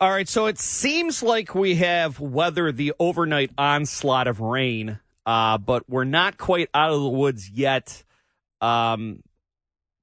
All 0.00 0.10
right, 0.10 0.28
so 0.28 0.46
it 0.46 0.60
seems 0.60 1.24
like 1.24 1.56
we 1.56 1.74
have 1.74 2.20
weathered 2.20 2.76
the 2.76 2.92
overnight 3.00 3.50
onslaught 3.58 4.28
of 4.28 4.38
rain, 4.38 5.00
uh, 5.26 5.58
but 5.58 5.90
we're 5.90 6.04
not 6.04 6.38
quite 6.38 6.70
out 6.72 6.92
of 6.92 7.00
the 7.00 7.08
woods 7.08 7.50
yet. 7.50 8.04
Um, 8.60 9.24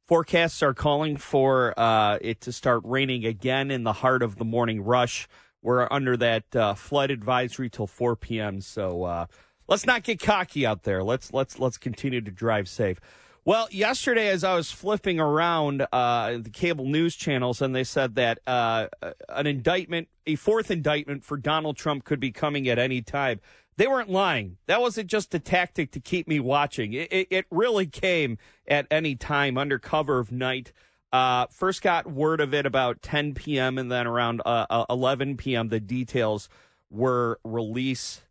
forecasts 0.06 0.62
are 0.62 0.74
calling 0.74 1.16
for 1.16 1.74
uh, 1.80 2.18
it 2.20 2.42
to 2.42 2.52
start 2.52 2.82
raining 2.84 3.26
again 3.26 3.72
in 3.72 3.84
the 3.84 3.94
heart 3.94 4.22
of 4.22 4.36
the 4.36 4.44
morning 4.44 4.84
rush. 4.84 5.30
We're 5.62 5.88
under 5.90 6.18
that 6.18 6.54
uh, 6.54 6.74
flood 6.74 7.10
advisory 7.10 7.70
till 7.70 7.88
4 7.88 8.18
p.m. 8.18 8.60
So 8.60 9.06
uh, 9.06 9.26
let's 9.70 9.86
not 9.86 10.04
get 10.04 10.20
cocky 10.20 10.66
out 10.66 10.84
there. 10.84 11.06
Let's 11.06 11.32
let's 11.32 11.58
let's 11.58 11.78
continue 11.78 12.20
to 12.20 12.32
drive 12.32 12.68
safe. 12.68 13.00
Well, 13.48 13.68
yesterday, 13.70 14.30
as 14.30 14.44
I 14.44 14.56
was 14.56 14.72
flipping 14.72 15.20
around 15.20 15.86
uh, 15.92 16.40
the 16.40 16.50
cable 16.50 16.86
news 16.86 17.16
channels, 17.16 17.62
and 17.62 17.76
they 17.76 17.84
said 17.84 18.16
that 18.16 18.40
uh, 18.48 18.88
an 19.30 19.46
indictment, 19.46 20.08
a 20.26 20.34
fourth 20.34 20.72
indictment 20.72 21.24
for 21.24 21.38
Donald 21.38 21.78
Trump 21.78 22.06
could 22.06 22.20
be 22.20 22.32
coming 22.32 22.68
at 22.68 22.80
any 22.80 23.04
time. 23.04 23.40
They 23.78 23.86
weren't 23.86 24.10
lying. 24.10 24.58
That 24.66 24.82
wasn't 24.82 25.12
just 25.12 25.36
a 25.36 25.40
tactic 25.40 25.92
to 25.92 26.00
keep 26.00 26.28
me 26.28 26.40
watching. 26.40 26.94
It, 26.94 27.14
it, 27.14 27.28
it 27.30 27.46
really 27.52 27.86
came 27.86 28.40
at 28.68 28.88
any 28.90 29.14
time 29.14 29.60
under 29.60 29.78
cover 29.78 30.18
of 30.18 30.32
night. 30.32 30.74
Uh, 31.14 31.46
first 31.52 31.84
got 31.84 32.12
word 32.12 32.42
of 32.42 32.52
it 32.52 32.66
about 32.66 33.04
10 33.04 33.36
p.m., 33.36 33.78
and 33.78 33.92
then 33.92 34.08
around 34.08 34.42
uh, 34.44 34.66
uh 34.72 34.86
11 34.90 35.38
p.m., 35.38 35.68
the 35.68 35.80
details 35.80 36.50
were 36.90 37.40
released. 37.44 38.24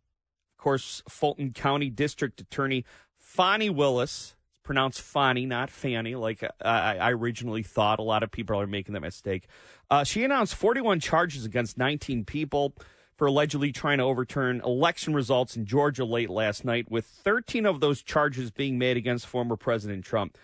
Of 0.57 0.61
course, 0.61 1.01
Fulton 1.07 1.53
County 1.53 1.89
District 1.89 2.41
Attorney 2.41 2.83
Fani 3.17 3.69
Willis 3.69 4.35
pronounced 4.65 4.99
Fanny, 4.99 5.45
not 5.45 5.69
Fanny, 5.69 6.15
like 6.15 6.43
uh, 6.43 6.49
I, 6.59 6.97
I, 6.97 7.11
originally 7.11 7.63
thought. 7.63 7.99
A 7.99 8.03
lot 8.03 8.23
of 8.23 8.31
people 8.31 8.59
are 8.59 8.67
making 8.67 8.93
that 8.93 8.99
mistake. 8.99 9.47
Uh, 9.89 10.03
she 10.03 10.25
announced 10.25 10.55
41 10.55 10.99
charges 10.99 11.45
against 11.45 11.77
19 11.77 12.25
people 12.25 12.73
for 13.15 13.27
allegedly 13.27 13.71
trying 13.71 13.99
to 13.99 14.03
overturn 14.03 14.59
election 14.65 15.13
results 15.13 15.55
in 15.55 15.65
Georgia 15.65 16.03
late 16.03 16.29
last 16.29 16.65
night, 16.65 16.91
with 16.91 17.05
13 17.05 17.65
of 17.65 17.79
those 17.79 18.01
charges 18.01 18.51
being 18.51 18.77
made 18.77 18.97
against 18.97 19.25
former 19.25 19.55
President 19.55 20.03
Trump. 20.03 20.37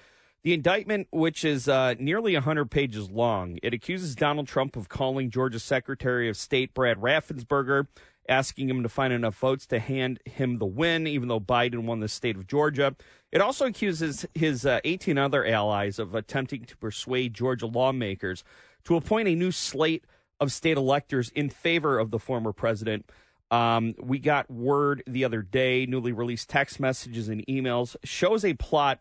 The 0.43 0.53
indictment, 0.53 1.07
which 1.11 1.43
is 1.43 1.67
uh, 1.67 1.95
nearly 1.99 2.33
100 2.33 2.71
pages 2.71 3.11
long, 3.11 3.59
it 3.61 3.73
accuses 3.73 4.15
Donald 4.15 4.47
Trump 4.47 4.75
of 4.75 4.87
calling 4.87 5.29
Georgia 5.29 5.59
Secretary 5.59 6.29
of 6.29 6.37
State 6.37 6.73
Brad 6.73 6.97
Raffensperger 6.97 7.87
asking 8.29 8.69
him 8.69 8.83
to 8.83 8.89
find 8.89 9.11
enough 9.13 9.35
votes 9.35 9.65
to 9.67 9.79
hand 9.79 10.19
him 10.25 10.57
the 10.57 10.65
win, 10.65 11.07
even 11.07 11.27
though 11.27 11.39
Biden 11.39 11.83
won 11.83 11.99
the 11.99 12.07
state 12.07 12.35
of 12.35 12.47
Georgia. 12.47 12.95
It 13.31 13.41
also 13.41 13.65
accuses 13.65 14.25
his 14.33 14.65
uh, 14.65 14.79
18 14.83 15.17
other 15.17 15.45
allies 15.45 15.99
of 15.99 16.15
attempting 16.15 16.65
to 16.65 16.77
persuade 16.77 17.33
Georgia 17.33 17.65
lawmakers 17.65 18.43
to 18.85 18.95
appoint 18.95 19.27
a 19.27 19.35
new 19.35 19.51
slate 19.51 20.05
of 20.39 20.51
state 20.51 20.77
electors 20.77 21.29
in 21.29 21.49
favor 21.49 21.99
of 21.99 22.11
the 22.11 22.19
former 22.19 22.51
president. 22.51 23.09
Um, 23.51 23.95
we 23.99 24.17
got 24.17 24.49
word 24.49 25.03
the 25.05 25.25
other 25.25 25.41
day, 25.41 25.85
newly 25.85 26.13
released 26.13 26.49
text 26.49 26.79
messages 26.79 27.27
and 27.27 27.45
emails 27.47 27.95
shows 28.03 28.45
a 28.45 28.53
plot 28.53 28.99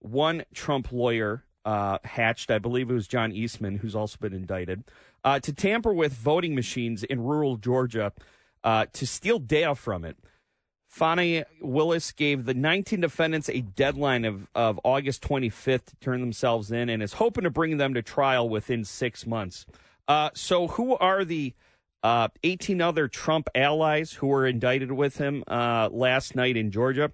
one 0.00 0.44
Trump 0.52 0.92
lawyer 0.92 1.44
uh, 1.64 1.98
hatched. 2.04 2.50
I 2.50 2.58
believe 2.58 2.90
it 2.90 2.94
was 2.94 3.06
John 3.06 3.32
Eastman, 3.32 3.78
who's 3.78 3.94
also 3.94 4.18
been 4.20 4.32
indicted, 4.32 4.84
uh, 5.24 5.38
to 5.40 5.52
tamper 5.52 5.92
with 5.92 6.12
voting 6.12 6.54
machines 6.54 7.04
in 7.04 7.22
rural 7.22 7.56
Georgia 7.56 8.12
uh, 8.64 8.86
to 8.92 9.06
steal 9.06 9.38
data 9.38 9.74
from 9.74 10.04
it. 10.04 10.16
Fani 10.88 11.42
Willis 11.62 12.12
gave 12.12 12.44
the 12.44 12.52
19 12.52 13.00
defendants 13.00 13.48
a 13.48 13.62
deadline 13.62 14.26
of, 14.26 14.46
of 14.54 14.78
August 14.84 15.22
25th 15.22 15.86
to 15.86 15.96
turn 15.96 16.20
themselves 16.20 16.70
in 16.70 16.90
and 16.90 17.02
is 17.02 17.14
hoping 17.14 17.44
to 17.44 17.50
bring 17.50 17.78
them 17.78 17.94
to 17.94 18.02
trial 18.02 18.46
within 18.46 18.84
six 18.84 19.26
months. 19.26 19.64
Uh, 20.06 20.28
so, 20.34 20.68
who 20.68 20.94
are 20.96 21.24
the 21.24 21.54
uh, 22.02 22.28
18 22.44 22.82
other 22.82 23.08
Trump 23.08 23.48
allies 23.54 24.12
who 24.12 24.26
were 24.26 24.46
indicted 24.46 24.92
with 24.92 25.16
him 25.16 25.44
uh, 25.48 25.88
last 25.90 26.36
night 26.36 26.58
in 26.58 26.70
Georgia? 26.70 27.10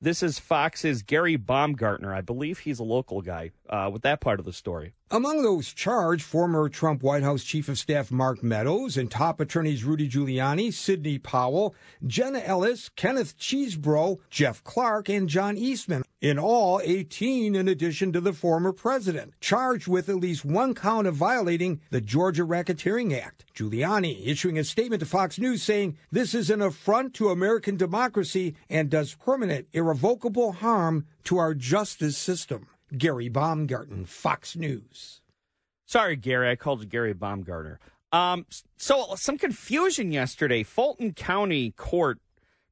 This 0.00 0.22
is 0.22 0.38
Fox's 0.38 1.02
Gary 1.02 1.36
Baumgartner. 1.36 2.12
I 2.12 2.20
believe 2.20 2.58
he's 2.58 2.78
a 2.78 2.84
local 2.84 3.22
guy 3.22 3.52
uh, 3.70 3.88
with 3.92 4.02
that 4.02 4.20
part 4.20 4.38
of 4.38 4.44
the 4.44 4.52
story. 4.52 4.92
Among 5.10 5.42
those 5.42 5.72
charged, 5.72 6.24
former 6.24 6.68
Trump 6.68 7.02
White 7.02 7.22
House 7.22 7.44
Chief 7.44 7.68
of 7.68 7.78
Staff 7.78 8.10
Mark 8.10 8.42
Meadows 8.42 8.96
and 8.96 9.10
top 9.10 9.40
attorneys 9.40 9.84
Rudy 9.84 10.08
Giuliani, 10.08 10.72
Sidney 10.72 11.18
Powell, 11.18 11.74
Jenna 12.06 12.40
Ellis, 12.40 12.90
Kenneth 12.90 13.38
Chesebro, 13.38 14.18
Jeff 14.28 14.62
Clark, 14.64 15.08
and 15.08 15.28
John 15.28 15.56
Eastman. 15.56 16.02
In 16.24 16.38
all, 16.38 16.80
18 16.82 17.54
in 17.54 17.68
addition 17.68 18.10
to 18.14 18.20
the 18.22 18.32
former 18.32 18.72
president, 18.72 19.34
charged 19.42 19.86
with 19.86 20.08
at 20.08 20.16
least 20.16 20.42
one 20.42 20.72
count 20.74 21.06
of 21.06 21.14
violating 21.14 21.82
the 21.90 22.00
Georgia 22.00 22.44
Racketeering 22.44 23.14
Act. 23.14 23.44
Giuliani 23.54 24.26
issuing 24.26 24.58
a 24.58 24.64
statement 24.64 25.00
to 25.00 25.06
Fox 25.06 25.38
News 25.38 25.62
saying 25.62 25.98
this 26.10 26.34
is 26.34 26.48
an 26.48 26.62
affront 26.62 27.12
to 27.16 27.28
American 27.28 27.76
democracy 27.76 28.56
and 28.70 28.88
does 28.88 29.12
permanent, 29.12 29.68
irrevocable 29.74 30.52
harm 30.52 31.04
to 31.24 31.36
our 31.36 31.52
justice 31.52 32.16
system. 32.16 32.68
Gary 32.96 33.28
Baumgartner, 33.28 34.06
Fox 34.06 34.56
News. 34.56 35.20
Sorry, 35.84 36.16
Gary, 36.16 36.48
I 36.48 36.56
called 36.56 36.80
you 36.80 36.86
Gary 36.86 37.12
Baumgartner. 37.12 37.80
Um, 38.12 38.46
so 38.78 39.14
some 39.16 39.36
confusion 39.36 40.10
yesterday. 40.10 40.62
Fulton 40.62 41.12
County 41.12 41.72
Court 41.72 42.18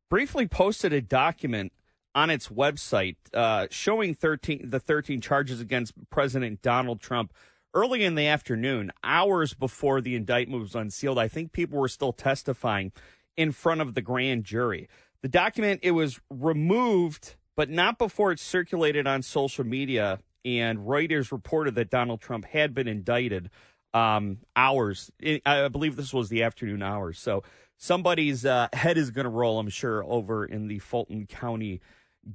briefly 0.09 0.47
posted 0.47 0.95
a 0.95 1.03
document 1.03 1.71
on 2.15 2.31
its 2.31 2.49
website 2.49 3.17
uh, 3.35 3.67
showing 3.71 4.15
13 4.15 4.69
the 4.69 4.81
13 4.81 5.21
charges 5.21 5.61
against 5.61 5.95
President 6.11 6.63
Donald 6.63 7.01
Trump 7.01 7.33
early 7.75 8.05
in 8.05 8.15
the 8.17 8.27
afternoon, 8.27 8.93
hours 9.03 9.55
before 9.55 10.01
the 10.01 10.15
indictment 10.15 10.61
was 10.61 10.75
unsealed. 10.75 11.19
I 11.19 11.29
think 11.29 11.53
people 11.53 11.79
were 11.79 11.89
still 11.89 12.13
testifying 12.13 12.93
in 13.37 13.51
front 13.53 13.81
of 13.81 13.95
the 13.95 14.03
grand 14.03 14.45
jury. 14.45 14.89
The 15.23 15.29
document 15.29 15.81
it 15.83 15.93
was 15.93 16.21
removed 16.29 17.37
but 17.57 17.71
not 17.71 17.99
before 17.99 18.33
it 18.33 18.41
circulated 18.41 19.07
on 19.07 19.23
social 19.23 19.65
media. 19.65 20.21
And 20.45 20.81
Reuters 20.81 21.31
reported 21.31 21.75
that 21.77 21.91
Donald 21.91 22.21
Trump 22.21 22.45
had 22.47 22.75
been 22.75 22.89
indicted 22.89 23.51
um, 23.95 24.39
hours. 24.57 25.11
I 25.45 25.69
believe 25.69 25.97
this 25.97 26.15
was 26.15 26.29
the 26.29 26.43
afternoon 26.43 26.83
hours. 26.83 27.19
So 27.19 27.45
somebody's 27.77 28.45
uh, 28.45 28.69
head 28.73 28.97
is 28.97 29.11
going 29.11 29.25
to 29.25 29.31
roll, 29.31 29.59
I'm 29.59 29.69
sure, 29.69 30.03
over 30.05 30.45
in 30.45 30.67
the 30.67 30.79
Fulton 30.79 31.27
County 31.27 31.81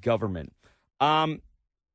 government. 0.02 0.54
Um, 1.00 1.42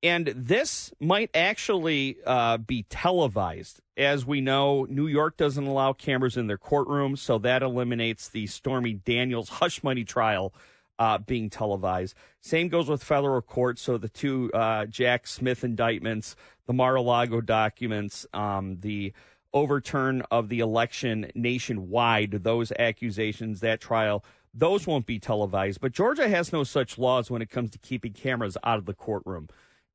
and 0.03 0.33
this 0.37 0.93
might 0.99 1.31
actually 1.35 2.17
uh, 2.27 2.59
be 2.59 2.85
televised. 2.91 3.81
As 3.97 4.27
we 4.27 4.41
know, 4.41 4.85
New 4.89 5.07
York 5.07 5.37
doesn't 5.37 5.67
allow 5.67 5.93
cameras 5.93 6.37
in 6.37 6.49
their 6.49 6.59
courtrooms, 6.59 7.19
so 7.19 7.39
that 7.39 7.63
eliminates 7.63 8.29
the 8.29 8.47
Stormy 8.47 8.95
Daniels 8.95 9.49
hush 9.49 9.85
money 9.85 10.05
trial 10.05 10.53
uh, 10.99 11.19
being 11.19 11.51
televised. 11.51 12.17
Same 12.41 12.69
goes 12.69 12.89
with 12.89 13.03
federal 13.03 13.43
court. 13.43 13.79
So 13.79 13.99
the 13.99 14.09
two 14.09 14.51
uh, 14.53 14.87
Jack 14.87 15.27
Smith 15.27 15.63
indictments, 15.63 16.37
the 16.67 16.73
Mar-a-Lago 16.73 17.41
documents, 17.41 18.27
um, 18.33 18.79
the 18.81 19.13
overturn 19.53 20.23
of 20.31 20.49
the 20.49 20.61
election 20.61 21.31
nationwide, 21.35 22.43
those 22.43 22.73
accusations, 22.79 23.61
that 23.61 23.81
trial, 23.81 24.25
those 24.55 24.87
won't 24.87 25.07
be 25.07 25.19
televised. 25.19 25.81
But 25.81 25.93
Georgia 25.93 26.29
has 26.29 26.53
no 26.53 26.65
such 26.65 26.99
laws 26.99 27.31
when 27.31 27.43
it 27.43 27.51
comes 27.51 27.71
to 27.71 27.79
keeping 27.79 28.13
cameras 28.13 28.57
out 28.65 28.79
of 28.79 28.87
the 28.87 28.95
courtroom. 28.95 29.49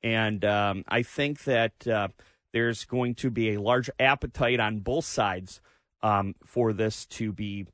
And 0.04 0.44
um, 0.46 0.84
I 0.88 1.04
think 1.04 1.44
that 1.44 1.88
uh, 1.88 2.10
there's 2.54 2.86
going 2.86 3.16
to 3.16 3.30
be 3.30 3.54
a 3.54 3.62
large 3.62 3.90
appetite 4.00 4.60
on 4.60 4.80
both 4.80 5.06
sides 5.06 5.62
um, 6.02 6.36
for 6.44 6.74
this 6.74 7.06
to 7.08 7.32
be 7.32 7.68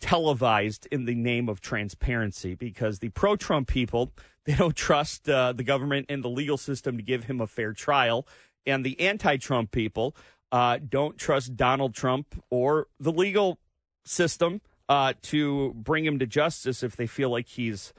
televised 0.00 0.86
in 0.90 1.04
the 1.04 1.14
name 1.14 1.48
of 1.48 1.60
transparency 1.60 2.54
because 2.54 2.98
the 2.98 3.08
pro 3.10 3.36
Trump 3.36 3.68
people, 3.68 4.12
they 4.44 4.54
don't 4.54 4.76
trust 4.76 5.28
uh, 5.28 5.52
the 5.52 5.64
government 5.64 6.06
and 6.08 6.24
the 6.24 6.30
legal 6.30 6.58
system 6.58 6.96
to 6.96 7.02
give 7.02 7.24
him 7.24 7.40
a 7.40 7.46
fair 7.46 7.72
trial. 7.72 8.26
And 8.66 8.84
the 8.84 8.98
anti 9.00 9.36
Trump 9.36 9.70
people 9.70 10.14
uh, 10.50 10.78
don't 10.86 11.18
trust 11.18 11.56
Donald 11.56 11.94
Trump 11.94 12.42
or 12.50 12.88
the 13.00 13.12
legal 13.12 13.58
system 14.04 14.60
uh, 14.92 15.14
to 15.22 15.72
bring 15.74 16.04
him 16.04 16.18
to 16.18 16.26
justice 16.26 16.82
if 16.82 16.96
they 16.96 17.06
feel 17.06 17.30
like 17.30 17.48
he's 17.48 17.94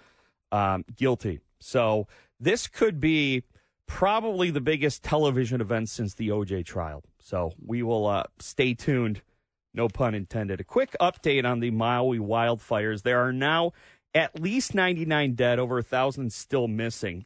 um, 0.52 0.86
guilty. 0.96 1.40
So 1.60 2.08
this 2.40 2.68
could 2.68 3.00
be 3.00 3.42
probably 3.88 4.52
the 4.52 4.62
biggest 4.62 5.02
television 5.02 5.60
event 5.60 5.90
since 5.90 6.14
the 6.14 6.30
OJ 6.30 6.68
trial. 6.68 7.04
So 7.20 7.54
we 7.66 7.82
will 7.82 8.06
uh, 8.06 8.26
stay 8.38 8.76
tuned 8.76 9.24
no 9.74 9.88
pun 9.88 10.14
intended. 10.14 10.60
A 10.60 10.64
quick 10.64 10.96
update 11.02 11.46
on 11.46 11.62
the 11.62 11.72
Maui 11.72 12.20
wildfires. 12.20 13.02
There 13.02 13.28
are 13.28 13.34
now 13.34 13.72
at 14.14 14.40
least 14.40 14.76
99 14.76 15.34
dead, 15.34 15.58
over 15.58 15.78
1,000 15.78 16.32
still 16.32 16.68
missing. 16.68 17.26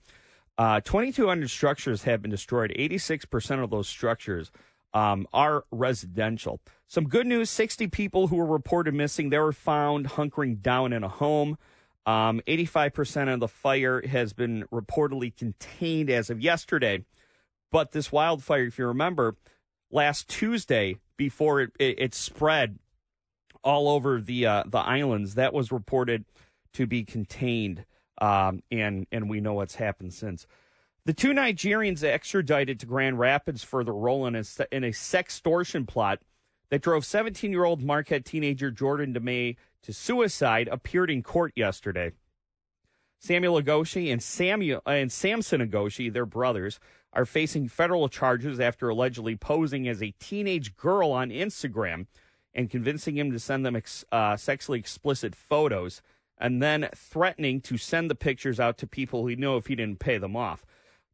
Uh, 0.57 0.79
2,200 0.79 1.49
structures 1.49 2.03
have 2.03 2.21
been 2.21 2.31
destroyed. 2.31 2.73
86% 2.79 3.61
of 3.61 3.69
those 3.69 3.89
structures 3.89 4.49
um, 4.93 5.27
are 5.33 5.65
residential. 5.71 6.61
Some 6.87 7.09
good 7.09 7.27
news 7.27 7.49
60 7.49 7.87
people 7.87 8.27
who 8.27 8.37
were 8.37 8.45
reported 8.45 8.93
missing, 8.93 9.29
they 9.29 9.39
were 9.39 9.51
found 9.51 10.07
hunkering 10.11 10.61
down 10.61 10.93
in 10.93 11.03
a 11.03 11.09
home. 11.09 11.57
Um, 12.05 12.41
85% 12.47 13.33
of 13.33 13.41
the 13.41 13.49
fire 13.49 14.01
has 14.07 14.31
been 14.31 14.63
reportedly 14.71 15.35
contained 15.35 16.09
as 16.09 16.29
of 16.29 16.39
yesterday. 16.39 17.03
But 17.71 17.91
this 17.91 18.11
wildfire, 18.11 18.63
if 18.63 18.79
you 18.79 18.87
remember, 18.87 19.35
last 19.91 20.29
Tuesday 20.29 20.99
before 21.17 21.59
it, 21.59 21.71
it, 21.77 21.99
it 21.99 22.15
spread 22.15 22.79
all 23.63 23.89
over 23.89 24.21
the 24.21 24.45
uh, 24.45 24.63
the 24.65 24.77
islands. 24.77 25.35
That 25.35 25.53
was 25.53 25.71
reported 25.71 26.23
to 26.73 26.87
be 26.87 27.03
contained, 27.03 27.83
um, 28.21 28.63
and 28.71 29.05
and 29.11 29.29
we 29.29 29.41
know 29.41 29.53
what's 29.53 29.75
happened 29.75 30.13
since. 30.13 30.47
The 31.03 31.13
two 31.13 31.31
Nigerians 31.31 32.03
extradited 32.03 32.79
to 32.79 32.85
Grand 32.85 33.19
Rapids 33.19 33.63
for 33.63 33.83
the 33.83 33.91
role 33.91 34.25
in 34.27 34.35
a, 34.35 34.43
in 34.71 34.83
a 34.85 34.91
sextortion 34.91 35.85
plot 35.85 36.19
that 36.69 36.81
drove 36.81 37.05
17 37.05 37.51
year 37.51 37.63
old 37.63 37.83
Marquette 37.83 38.25
teenager 38.25 38.71
Jordan 38.71 39.13
DeMay 39.13 39.55
to 39.83 39.93
suicide 39.93 40.67
appeared 40.67 41.09
in 41.09 41.23
court 41.23 41.53
yesterday. 41.55 42.11
Samuel 43.19 43.61
Ogoshi 43.61 44.11
and 44.11 44.21
Samuel 44.21 44.81
and 44.85 45.11
Samson 45.11 45.61
Ogoshi, 45.61 46.11
their 46.11 46.25
brothers, 46.25 46.79
are 47.13 47.25
facing 47.25 47.67
federal 47.67 48.09
charges 48.09 48.59
after 48.59 48.89
allegedly 48.89 49.35
posing 49.35 49.87
as 49.87 50.03
a 50.03 50.13
teenage 50.19 50.75
girl 50.75 51.11
on 51.11 51.29
Instagram 51.29 52.05
and 52.53 52.69
convincing 52.69 53.17
him 53.17 53.31
to 53.31 53.39
send 53.39 53.65
them 53.65 53.75
ex, 53.75 54.05
uh, 54.11 54.35
sexually 54.35 54.79
explicit 54.79 55.35
photos, 55.35 56.01
and 56.37 56.61
then 56.61 56.89
threatening 56.95 57.61
to 57.61 57.77
send 57.77 58.09
the 58.09 58.15
pictures 58.15 58.59
out 58.59 58.77
to 58.77 58.87
people 58.87 59.25
he 59.25 59.35
knew 59.35 59.57
if 59.57 59.67
he 59.67 59.75
didn't 59.75 59.99
pay 59.99 60.17
them 60.17 60.35
off. 60.35 60.65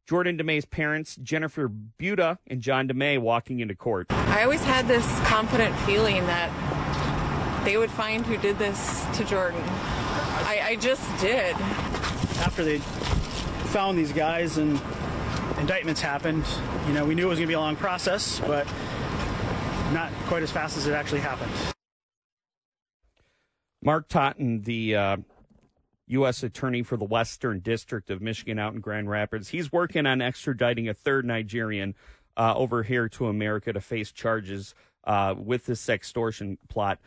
Jordan 0.06 0.36
DeMay's 0.36 0.66
parents, 0.66 1.16
Jennifer 1.16 1.70
Buta 1.98 2.38
and 2.46 2.60
John 2.60 2.86
DeMay, 2.88 3.18
walking 3.18 3.60
into 3.60 3.74
court. 3.74 4.06
I 4.10 4.42
always 4.42 4.62
had 4.62 4.86
this 4.86 5.06
confident 5.20 5.74
feeling 5.80 6.26
that 6.26 7.64
they 7.64 7.78
would 7.78 7.90
find 7.90 8.26
who 8.26 8.36
did 8.36 8.58
this 8.58 9.06
to 9.14 9.24
Jordan. 9.24 9.62
I, 9.62 10.60
I 10.62 10.76
just 10.76 11.02
did. 11.20 11.56
After 12.40 12.62
they 12.62 12.78
found 13.70 13.96
these 13.96 14.12
guys 14.12 14.58
and 14.58 14.78
indictments 15.58 16.02
happened, 16.02 16.44
you 16.86 16.92
know, 16.92 17.06
we 17.06 17.14
knew 17.14 17.26
it 17.26 17.30
was 17.30 17.38
going 17.38 17.46
to 17.46 17.50
be 17.50 17.54
a 17.54 17.60
long 17.60 17.76
process, 17.76 18.40
but 18.40 18.66
not 19.92 20.12
quite 20.26 20.42
as 20.42 20.50
fast 20.50 20.76
as 20.76 20.86
it 20.86 20.92
actually 20.92 21.20
happened. 21.20 21.50
Mark 23.82 24.08
Totten, 24.08 24.62
the 24.62 24.96
uh, 24.96 25.16
U.S. 26.08 26.42
Attorney 26.42 26.82
for 26.82 26.96
the 26.96 27.04
Western 27.04 27.60
District 27.60 28.10
of 28.10 28.20
Michigan 28.20 28.58
out 28.58 28.74
in 28.74 28.80
Grand 28.80 29.08
Rapids, 29.08 29.48
he's 29.48 29.72
working 29.72 30.06
on 30.06 30.18
extraditing 30.18 30.88
a 30.88 30.94
third 30.94 31.24
Nigerian 31.24 31.94
uh, 32.36 32.54
over 32.56 32.82
here 32.82 33.08
to 33.10 33.28
America 33.28 33.72
to 33.72 33.80
face 33.80 34.12
charges 34.12 34.74
uh, 35.04 35.34
with 35.36 35.66
this 35.66 35.88
extortion 35.88 36.58
plot. 36.68 36.98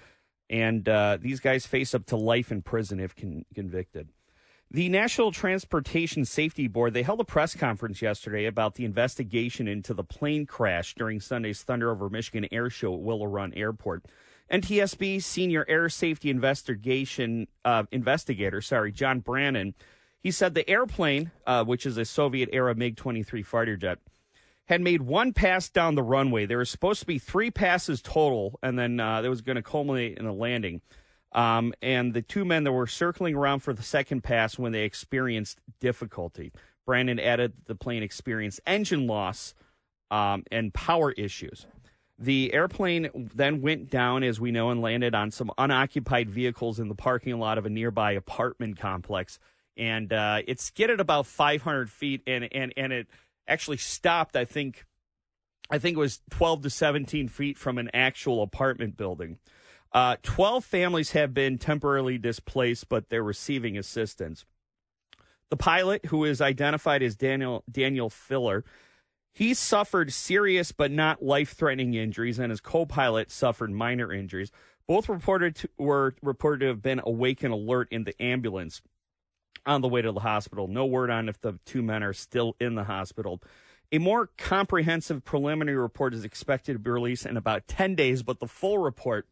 And 0.50 0.88
uh, 0.88 1.18
these 1.20 1.40
guys 1.40 1.66
face 1.66 1.94
up 1.94 2.06
to 2.08 2.16
life 2.16 2.52
in 2.52 2.62
prison 2.62 3.00
if 3.00 3.16
con- 3.16 3.46
convicted. 3.54 4.10
The 4.70 4.90
National 4.90 5.32
Transportation 5.32 6.26
Safety 6.26 6.68
Board, 6.68 6.94
they 6.94 7.04
held 7.04 7.22
a 7.22 7.26
press 7.26 7.56
conference 7.56 8.02
yesterday 8.02 8.46
about 8.46 8.76
the 8.76 8.84
investigation 8.84 9.66
into 9.66 9.94
the 9.94 10.04
plane 10.04 10.46
crash 10.46 10.94
during 10.94 11.22
Sunday's 11.22 11.64
Thunder 11.64 11.90
over 11.90 12.10
Michigan 12.10 12.48
air 12.52 12.70
show 12.70 12.94
at 12.94 13.00
Willow 13.00 13.28
Run 13.28 13.54
Airport. 13.54 14.06
NTSB 14.52 15.22
senior 15.22 15.66
air 15.68 15.90
safety 15.90 16.30
investigation 16.30 17.48
uh, 17.66 17.84
investigator, 17.92 18.62
sorry, 18.62 18.92
John 18.92 19.20
Brannon, 19.20 19.74
he 20.20 20.32
said 20.32 20.54
the 20.54 20.70
airplane, 20.70 21.32
uh, 21.46 21.64
which 21.64 21.86
is 21.86 21.98
a 21.98 22.06
Soviet 22.06 22.50
era 22.52 22.76
MiG 22.76 22.96
23 22.96 23.44
fighter 23.44 23.78
jet, 23.78 24.00
had 24.66 24.82
made 24.82 25.02
one 25.02 25.34
pass 25.34 25.70
down 25.70 25.96
the 25.96 26.04
runway. 26.04 26.46
There 26.46 26.58
was 26.58 26.70
supposed 26.70 27.00
to 27.02 27.06
be 27.06 27.20
three 27.20 27.52
passes 27.52 28.02
total, 28.02 28.60
and 28.62 28.78
then 28.78 29.00
uh, 29.00 29.22
that 29.22 29.30
was 29.30 29.42
going 29.42 29.56
to 29.56 29.62
culminate 29.62 30.18
in 30.18 30.26
a 30.26 30.34
landing. 30.34 30.82
Um, 31.34 31.74
and 31.82 32.14
the 32.14 32.22
two 32.22 32.46
men 32.46 32.64
that 32.64 32.72
were 32.72 32.88
circling 32.88 33.36
around 33.36 33.60
for 33.60 33.74
the 33.74 33.84
second 33.84 34.24
pass 34.24 34.58
when 34.58 34.72
they 34.72 34.84
experienced 34.84 35.60
difficulty. 35.80 36.52
Brandon 36.86 37.20
added 37.20 37.54
that 37.56 37.68
the 37.68 37.76
plane 37.76 38.02
experienced 38.02 38.62
engine 38.66 39.08
loss 39.08 39.54
um, 40.10 40.44
and 40.52 40.74
power 40.74 41.12
issues. 41.12 41.68
The 42.20 42.52
airplane 42.54 43.10
then 43.14 43.62
went 43.62 43.92
down, 43.92 44.24
as 44.24 44.40
we 44.40 44.52
know, 44.52 44.72
and 44.72 44.82
landed 44.82 45.14
on 45.14 45.30
some 45.30 45.52
unoccupied 45.58 46.30
vehicles 46.30 46.80
in 46.80 46.88
the 46.88 46.96
parking 46.96 47.38
lot 47.38 47.58
of 47.58 47.66
a 47.66 47.70
nearby 47.70 48.14
apartment 48.14 48.80
complex. 48.80 49.38
And 49.78 50.12
uh, 50.12 50.42
it 50.48 50.60
skidded 50.60 51.00
about 51.00 51.28
500 51.28 51.92
feet, 51.92 52.24
and, 52.26 52.48
and, 52.52 52.74
and 52.76 52.92
it 52.92 53.08
actually 53.48 53.78
stopped, 53.78 54.36
I 54.36 54.46
think, 54.46 54.86
I 55.70 55.78
think 55.78 55.96
it 55.96 56.00
was 56.00 56.22
12 56.32 56.64
to 56.64 56.70
17 56.72 57.28
feet 57.28 57.58
from 57.58 57.78
an 57.78 57.92
actual 57.94 58.42
apartment 58.42 58.98
building. 58.98 59.38
Uh, 59.94 60.16
12 60.24 60.66
families 60.66 61.12
have 61.12 61.34
been 61.34 61.58
temporarily 61.58 62.18
displaced, 62.18 62.90
but 62.90 63.10
they're 63.10 63.24
receiving 63.24 63.78
assistance. 63.78 64.46
The 65.50 65.58
pilot, 65.58 66.06
who 66.08 66.26
is 66.26 66.42
identified 66.42 67.02
as 67.02 67.16
Daniel 67.16 67.64
Daniel 67.72 68.10
Filler, 68.10 68.66
he 69.38 69.54
suffered 69.54 70.12
serious 70.12 70.72
but 70.72 70.90
not 70.90 71.22
life-threatening 71.22 71.94
injuries, 71.94 72.40
and 72.40 72.50
his 72.50 72.60
co-pilot 72.60 73.30
suffered 73.30 73.70
minor 73.70 74.12
injuries. 74.12 74.52
Both 74.88 75.08
reported 75.08 75.58
to, 75.58 75.70
were 75.78 76.16
reported 76.24 76.62
to 76.62 76.68
have 76.70 76.82
been 76.82 77.00
awake 77.04 77.44
and 77.44 77.54
alert 77.54 77.88
in 77.92 78.04
the 78.04 78.20
ambulance 78.20 78.82
on 79.64 79.82
the 79.82 79.88
way 79.88 80.02
to 80.02 80.12
the 80.12 80.22
hospital. 80.22 80.68
No 80.68 80.88
word 80.88 81.12
on 81.12 81.30
if 81.30 81.40
the 81.40 81.60
two 81.66 81.84
men 81.84 82.02
are 82.02 82.14
still 82.14 82.56
in 82.60 82.74
the 82.74 82.86
hospital. 82.86 83.40
A 83.92 84.00
more 84.00 84.32
comprehensive 84.40 85.24
preliminary 85.24 85.78
report 85.78 86.16
is 86.16 86.26
expected 86.26 86.74
to 86.74 86.80
be 86.80 86.90
released 86.90 87.28
in 87.28 87.38
about 87.38 87.68
10 87.68 87.94
days, 87.94 88.24
but 88.24 88.40
the 88.40 88.48
full 88.48 88.80
report 88.80 89.28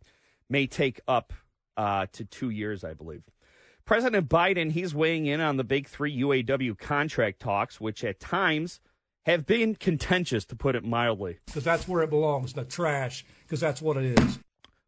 may 0.48 0.68
take 0.68 1.02
up 1.08 1.34
uh, 1.78 2.06
to 2.12 2.26
two 2.26 2.52
years, 2.52 2.84
I 2.84 2.94
believe. 2.94 3.24
President 3.86 4.30
Biden, 4.30 4.72
he's 4.72 4.94
weighing 4.94 5.26
in 5.26 5.42
on 5.42 5.58
the 5.58 5.64
big 5.64 5.88
three 5.88 6.16
UAW 6.16 6.78
contract 6.78 7.40
talks, 7.40 7.82
which 7.82 8.04
at 8.04 8.20
times 8.20 8.80
have 9.26 9.46
been 9.46 9.76
contentious, 9.76 10.46
to 10.46 10.56
put 10.56 10.76
it 10.76 10.84
mildly. 10.84 11.40
Because 11.48 11.64
that's 11.64 11.88
where 11.88 12.04
it 12.04 12.10
belongs, 12.10 12.54
the 12.54 12.64
trash, 12.64 13.26
because 13.44 13.60
that's 13.60 13.82
what 13.82 13.98
it 13.98 14.20
is. 14.20 14.40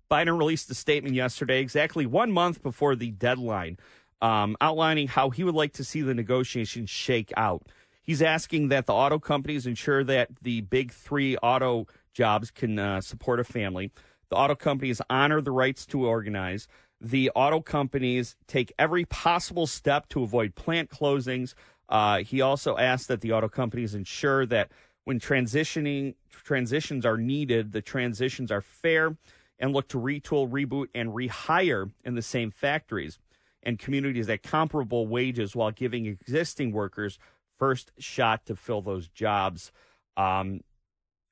Biden 0.10 0.38
released 0.38 0.70
a 0.70 0.76
statement 0.76 1.16
yesterday, 1.16 1.60
exactly 1.60 2.06
one 2.06 2.32
month 2.32 2.64
before 2.64 2.96
the 2.96 3.12
deadline, 3.12 3.78
um, 4.22 4.56
outlining 4.62 5.08
how 5.08 5.30
he 5.30 5.44
would 5.44 5.56
like 5.56 5.74
to 5.74 5.84
see 5.84 6.02
the 6.02 6.14
negotiations 6.14 6.90
shake 6.90 7.32
out. 7.36 7.64
He's 8.02 8.22
asking 8.22 8.70
that 8.70 8.86
the 8.86 8.94
auto 8.94 9.20
companies 9.20 9.68
ensure 9.68 10.04
that 10.06 10.30
the 10.42 10.62
big 10.62 10.92
three 10.92 11.36
auto 11.38 11.88
jobs 12.14 12.52
can 12.52 12.80
uh, 12.80 13.02
support 13.02 13.40
a 13.40 13.44
family. 13.44 13.92
The 14.30 14.38
auto 14.38 14.56
companies 14.56 15.02
honor 15.10 15.42
the 15.42 15.52
rights 15.52 15.86
to 15.88 16.06
organize. 16.06 16.68
The 17.02 17.30
auto 17.36 17.60
companies 17.62 18.36
take 18.48 18.74
every 18.80 19.06
possible 19.06 19.68
step 19.68 20.08
to 20.10 20.24
avoid 20.24 20.56
plant 20.56 20.90
closings. 20.90 21.54
Uh, 21.90 22.20
he 22.20 22.42
also 22.42 22.78
asked 22.78 23.08
that 23.08 23.22
the 23.22 23.32
auto 23.32 23.48
companies 23.48 23.96
ensure 23.96 24.46
that 24.46 24.72
when 25.06 25.20
transitioning 25.20 26.16
transitions 26.30 27.06
are 27.06 27.18
needed, 27.18 27.72
the 27.72 27.82
transitions 27.82 28.52
are 28.52 28.62
fair 28.62 29.16
and 29.60 29.74
look 29.74 29.88
to 29.88 29.98
retool, 29.98 30.50
reboot, 30.50 30.88
and 30.94 31.10
rehire 31.10 31.92
in 32.04 32.16
the 32.16 32.22
same 32.22 32.52
factories 32.52 33.20
and 33.64 33.80
communities 33.80 34.30
at 34.30 34.44
comparable 34.44 35.08
wages 35.08 35.56
while 35.56 35.72
giving 35.72 36.06
existing 36.06 36.72
workers 36.72 37.20
first 37.58 37.92
shot 37.98 38.46
to 38.46 38.56
fill 38.56 38.82
those 38.82 39.08
jobs. 39.08 39.72
Um, 40.16 40.62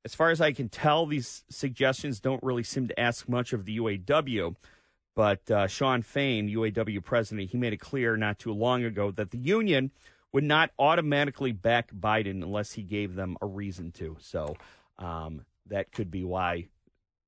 as 0.03 0.15
far 0.15 0.29
as 0.29 0.41
I 0.41 0.51
can 0.51 0.69
tell, 0.69 1.05
these 1.05 1.43
suggestions 1.50 2.19
don't 2.19 2.43
really 2.43 2.63
seem 2.63 2.88
to 2.88 3.00
ask 3.00 3.27
much 3.27 3.53
of 3.53 3.65
the 3.65 3.77
UAW. 3.77 4.55
But 5.15 5.50
uh, 5.50 5.67
Shawn 5.67 6.01
Fain, 6.01 6.50
UAW 6.50 7.03
president, 7.03 7.51
he 7.51 7.57
made 7.57 7.74
it 7.74 7.79
clear 7.79 8.17
not 8.17 8.38
too 8.38 8.53
long 8.53 8.83
ago 8.83 9.12
that 9.12 9.31
the 9.31 9.38
union 9.38 9.91
would 10.36 10.44
not 10.44 10.70
automatically 10.77 11.54
back 11.54 11.94
Biden 11.94 12.44
unless 12.44 12.74
he 12.74 12.84
gave 12.84 13.15
them 13.15 13.38
a 13.42 13.46
reason 13.46 13.94
to. 13.94 14.18
So 14.20 14.58
um, 15.00 15.46
that 15.68 15.94
could 15.94 16.12
be 16.12 16.25
why 16.25 16.68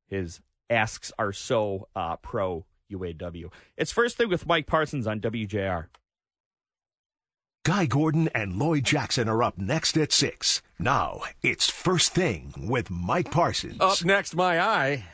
his 0.09 0.41
asks 0.69 1.13
are 1.17 1.31
so 1.31 1.87
uh, 1.95 2.17
pro 2.17 2.65
UAW. 2.91 3.49
It's 3.77 3.93
first 3.93 4.17
thing 4.17 4.27
with 4.27 4.45
Mike 4.45 4.67
Parsons 4.67 5.07
on 5.07 5.21
WJR. 5.21 5.85
Guy 7.63 7.85
Gordon 7.85 8.27
and 8.35 8.59
Lloyd 8.59 8.83
Jackson 8.83 9.29
are 9.29 9.41
up 9.41 9.57
next 9.57 9.97
at 9.97 10.11
6. 10.11 10.61
Now, 10.77 11.21
it's 11.41 11.69
First 11.69 12.13
Thing 12.13 12.53
with 12.57 12.89
Mike 12.89 13.31
Parsons. 13.31 13.77
Up 13.79 14.03
next, 14.03 14.35
my 14.35 14.59
eye. 14.59 15.05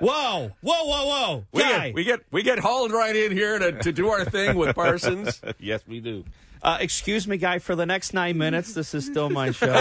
Whoa, 0.00 0.50
whoa, 0.60 0.84
whoa, 0.84 1.06
whoa. 1.06 1.44
We 1.52 1.62
Guy. 1.62 1.86
get, 1.86 1.94
we 1.94 2.04
get 2.04 2.20
we 2.32 2.42
get 2.42 2.58
hauled 2.58 2.90
right 2.90 3.14
in 3.14 3.30
here 3.30 3.60
to, 3.60 3.72
to 3.82 3.92
do 3.92 4.08
our 4.08 4.24
thing 4.24 4.56
with 4.56 4.74
Parsons. 4.74 5.40
yes, 5.60 5.82
we 5.86 6.00
do. 6.00 6.24
Uh, 6.66 6.78
excuse 6.80 7.28
me, 7.28 7.36
guy, 7.36 7.60
for 7.60 7.76
the 7.76 7.86
next 7.86 8.12
nine 8.12 8.36
minutes, 8.36 8.74
this 8.74 8.92
is 8.92 9.06
still 9.06 9.30
my 9.30 9.52
show. 9.52 9.80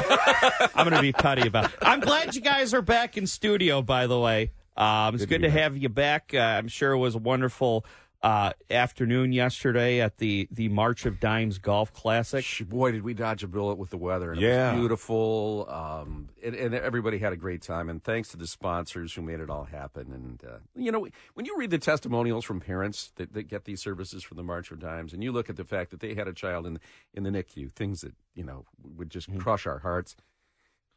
I'm 0.76 0.88
going 0.88 0.96
to 0.96 1.02
be 1.02 1.14
petty 1.14 1.48
about 1.48 1.66
it. 1.66 1.72
I'm 1.82 2.00
glad 2.00 2.36
you 2.36 2.42
guys 2.42 2.76
are 2.76 2.84
back 2.84 3.18
in 3.18 3.26
studio, 3.26 3.82
by 3.82 4.06
the 4.06 4.20
way. 4.20 4.52
Um, 4.78 5.16
it's 5.16 5.24
good, 5.26 5.42
good 5.42 5.48
to, 5.48 5.48
to 5.48 5.60
have 5.60 5.76
you 5.76 5.90
back. 5.90 6.32
Uh, 6.32 6.38
I'm 6.38 6.68
sure 6.68 6.92
it 6.92 7.00
was 7.00 7.16
a 7.16 7.18
wonderful 7.18 7.88
uh, 8.22 8.54
afternoon 8.70 9.32
yesterday 9.32 10.02
at 10.02 10.18
the, 10.18 10.48
the 10.52 10.70
March 10.70 11.06
of 11.06 11.20
Dimes 11.20 11.58
Golf 11.58 11.94
Classic. 11.94 12.46
Boy, 12.68 12.92
did 12.92 13.04
we 13.04 13.14
dodge 13.14 13.44
a 13.44 13.48
bullet 13.48 13.78
with 13.78 13.90
the 13.90 13.98
weather. 13.98 14.32
And 14.32 14.42
yeah. 14.42 14.70
It 14.70 14.72
was 14.72 14.80
beautiful. 14.80 15.68
Um, 15.70 16.30
and, 16.44 16.56
and, 16.56 16.74
everybody 16.74 17.20
had 17.20 17.34
a 17.34 17.38
great 17.38 17.62
time. 17.62 17.90
And 17.90 18.04
thanks 18.04 18.30
to 18.30 18.38
the 18.38 18.48
sponsors 18.48 19.14
who 19.14 19.22
made 19.22 19.40
it 19.40 19.50
all 19.50 19.66
happen. 19.66 20.12
And, 20.12 20.44
uh, 20.44 20.58
you 20.76 20.92
know, 20.92 21.08
when 21.34 21.46
you 21.46 21.58
read 21.58 21.70
the 21.70 21.78
testimonials 21.78 22.46
from 22.46 22.60
parents 22.60 23.12
that, 23.16 23.34
that 23.34 23.44
get 23.44 23.66
these 23.66 23.82
services 23.82 24.24
from 24.24 24.38
the 24.38 24.44
March 24.44 24.72
of 24.72 24.80
Dimes, 24.80 25.14
and 25.14 25.24
you 25.24 25.32
look 25.32 25.50
at 25.50 25.56
the 25.56 25.64
fact 25.64 25.92
that 25.92 26.00
they 26.00 26.16
had 26.16 26.28
a 26.28 26.34
child 26.34 26.66
in, 26.66 26.80
in 27.14 27.24
the 27.24 27.30
NICU, 27.30 27.72
things 27.74 28.02
that, 28.02 28.14
you 28.34 28.44
know, 28.44 28.66
would 28.98 29.10
just 29.10 29.30
mm-hmm. 29.30 29.40
crush 29.40 29.68
our 29.68 29.80
hearts, 29.80 30.16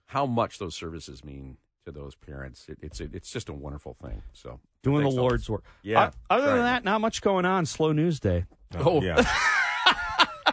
how 0.07 0.25
much 0.25 0.59
those 0.59 0.75
services 0.75 1.25
mean 1.25 1.59
to 1.92 1.99
those 2.00 2.14
parents. 2.14 2.66
It, 2.68 2.78
it's 2.83 3.00
it, 3.00 3.11
it's 3.14 3.30
just 3.30 3.49
a 3.49 3.52
wonderful 3.54 3.97
thing. 4.02 4.23
So 4.33 4.61
Doing 4.83 5.02
the 5.02 5.11
Lord's 5.11 5.49
work. 5.50 5.64
Yeah, 5.83 6.00
Uh, 6.04 6.11
other 6.30 6.47
than 6.47 6.62
that, 6.62 6.85
not 6.85 7.00
much 7.00 7.21
going 7.21 7.45
on. 7.45 7.66
Slow 7.66 7.92
news 7.92 8.21
day. 8.21 8.45
Oh, 8.78 9.02
yeah. 9.02 9.25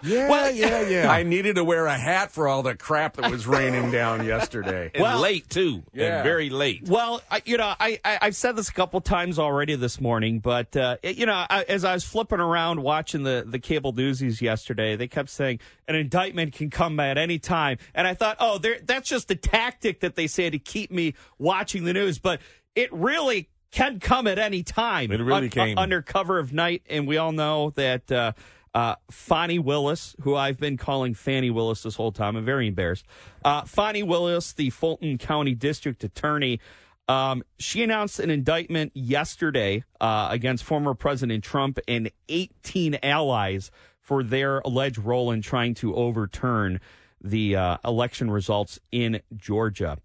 yeah, 0.03 0.29
Well, 0.29 0.51
yeah, 0.51 0.81
yeah. 0.87 1.11
I 1.11 1.23
needed 1.23 1.55
to 1.55 1.63
wear 1.63 1.85
a 1.85 1.97
hat 1.97 2.31
for 2.31 2.47
all 2.47 2.63
the 2.63 2.75
crap 2.75 3.17
that 3.17 3.29
was 3.31 3.47
raining 3.47 3.91
down 3.91 4.25
yesterday. 4.25 4.91
and 4.93 5.01
Well- 5.01 5.19
late 5.19 5.49
too, 5.49 5.83
Yeah. 5.93 6.15
and 6.17 6.23
very 6.23 6.49
late. 6.49 6.87
Well, 6.87 7.21
I, 7.31 7.41
you 7.45 7.57
know, 7.57 7.73
I, 7.79 7.99
I 8.03 8.19
I've 8.21 8.35
said 8.35 8.55
this 8.55 8.69
a 8.69 8.73
couple 8.73 8.99
times 9.01 9.39
already 9.39 9.75
this 9.75 9.99
morning, 10.01 10.39
but 10.39 10.75
uh, 10.75 10.97
it- 11.03 11.17
you 11.17 11.25
know, 11.25 11.45
I, 11.49 11.63
as 11.67 11.83
I 11.85 11.93
was 11.93 12.03
flipping 12.03 12.39
around 12.39 12.81
watching 12.81 13.23
the 13.23 13.43
the 13.47 13.59
cable 13.59 13.91
newsies 13.93 14.41
yesterday, 14.41 14.95
they 14.95 15.07
kept 15.07 15.29
saying 15.29 15.59
an 15.87 15.95
indictment 15.95 16.53
can 16.53 16.69
come 16.69 16.99
at 16.99 17.17
any 17.17 17.39
time, 17.39 17.77
and 17.93 18.07
I 18.07 18.13
thought, 18.13 18.37
oh, 18.39 18.57
there- 18.57 18.79
that's 18.83 19.09
just 19.09 19.29
a 19.31 19.35
tactic 19.35 19.99
that 20.01 20.15
they 20.15 20.27
say 20.27 20.49
to 20.49 20.59
keep 20.59 20.91
me 20.91 21.13
watching 21.37 21.83
the 21.85 21.93
news, 21.93 22.19
but 22.19 22.41
it 22.75 22.91
really 22.93 23.49
can 23.71 23.99
come 23.99 24.25
at 24.27 24.39
any 24.39 24.63
time. 24.63 25.11
It 25.11 25.19
really 25.21 25.43
un- 25.43 25.49
can. 25.49 25.77
under 25.77 26.01
cover 26.01 26.39
of 26.39 26.53
night, 26.53 26.81
and 26.89 27.07
we 27.07 27.17
all 27.17 27.31
know 27.31 27.71
that. 27.71 28.11
Uh, 28.11 28.31
uh, 28.75 28.95
Fonnie 29.09 29.63
Willis, 29.63 30.15
who 30.21 30.35
I've 30.35 30.59
been 30.59 30.75
calling 30.75 31.13
Fannie 31.13 31.49
Willis 31.49 31.81
this 31.81 31.95
whole 31.95 32.11
time, 32.11 32.35
I'm 32.35 32.43
very 32.43 32.67
embarrassed. 32.67 33.05
Uh, 33.43 33.61
Fonnie 33.63 34.05
Willis, 34.05 34.51
the 34.51 34.69
Fulton 34.69 35.17
County 35.17 35.55
District 35.55 36.03
Attorney, 36.03 36.59
um, 37.07 37.43
she 37.57 37.83
announced 37.83 38.19
an 38.19 38.29
indictment 38.29 38.91
yesterday 38.93 39.85
uh, 40.01 40.27
against 40.29 40.65
former 40.65 40.93
President 40.93 41.43
Trump 41.43 41.79
and 41.87 42.11
18 42.27 42.99
allies 43.01 43.71
for 44.01 44.23
their 44.23 44.59
alleged 44.59 44.97
role 44.97 45.31
in 45.31 45.41
trying 45.41 45.73
to 45.75 45.95
overturn 45.95 46.81
the 47.21 47.55
uh, 47.55 47.77
election 47.85 48.29
results 48.29 48.79
in 48.91 49.21
Georgia. 49.37 49.97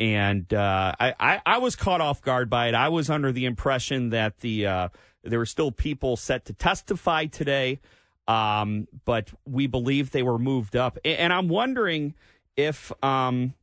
And 0.00 0.52
uh, 0.52 0.92
I, 0.98 1.14
I, 1.20 1.40
I 1.46 1.58
was 1.58 1.76
caught 1.76 2.00
off 2.00 2.20
guard 2.20 2.50
by 2.50 2.68
it. 2.68 2.74
I 2.74 2.88
was 2.88 3.10
under 3.10 3.30
the 3.30 3.44
impression 3.44 4.10
that 4.10 4.38
the 4.38 4.66
uh, 4.66 4.88
there 5.22 5.38
were 5.38 5.46
still 5.46 5.70
people 5.70 6.16
set 6.16 6.44
to 6.46 6.52
testify 6.52 7.26
today, 7.26 7.80
um, 8.28 8.86
but 9.06 9.30
we 9.46 9.66
believe 9.66 10.10
they 10.10 10.22
were 10.22 10.38
moved 10.38 10.76
up. 10.76 10.98
And 11.04 11.32
I'm 11.32 11.48
wondering 11.48 12.14
if 12.56 12.92
um, 13.02 13.54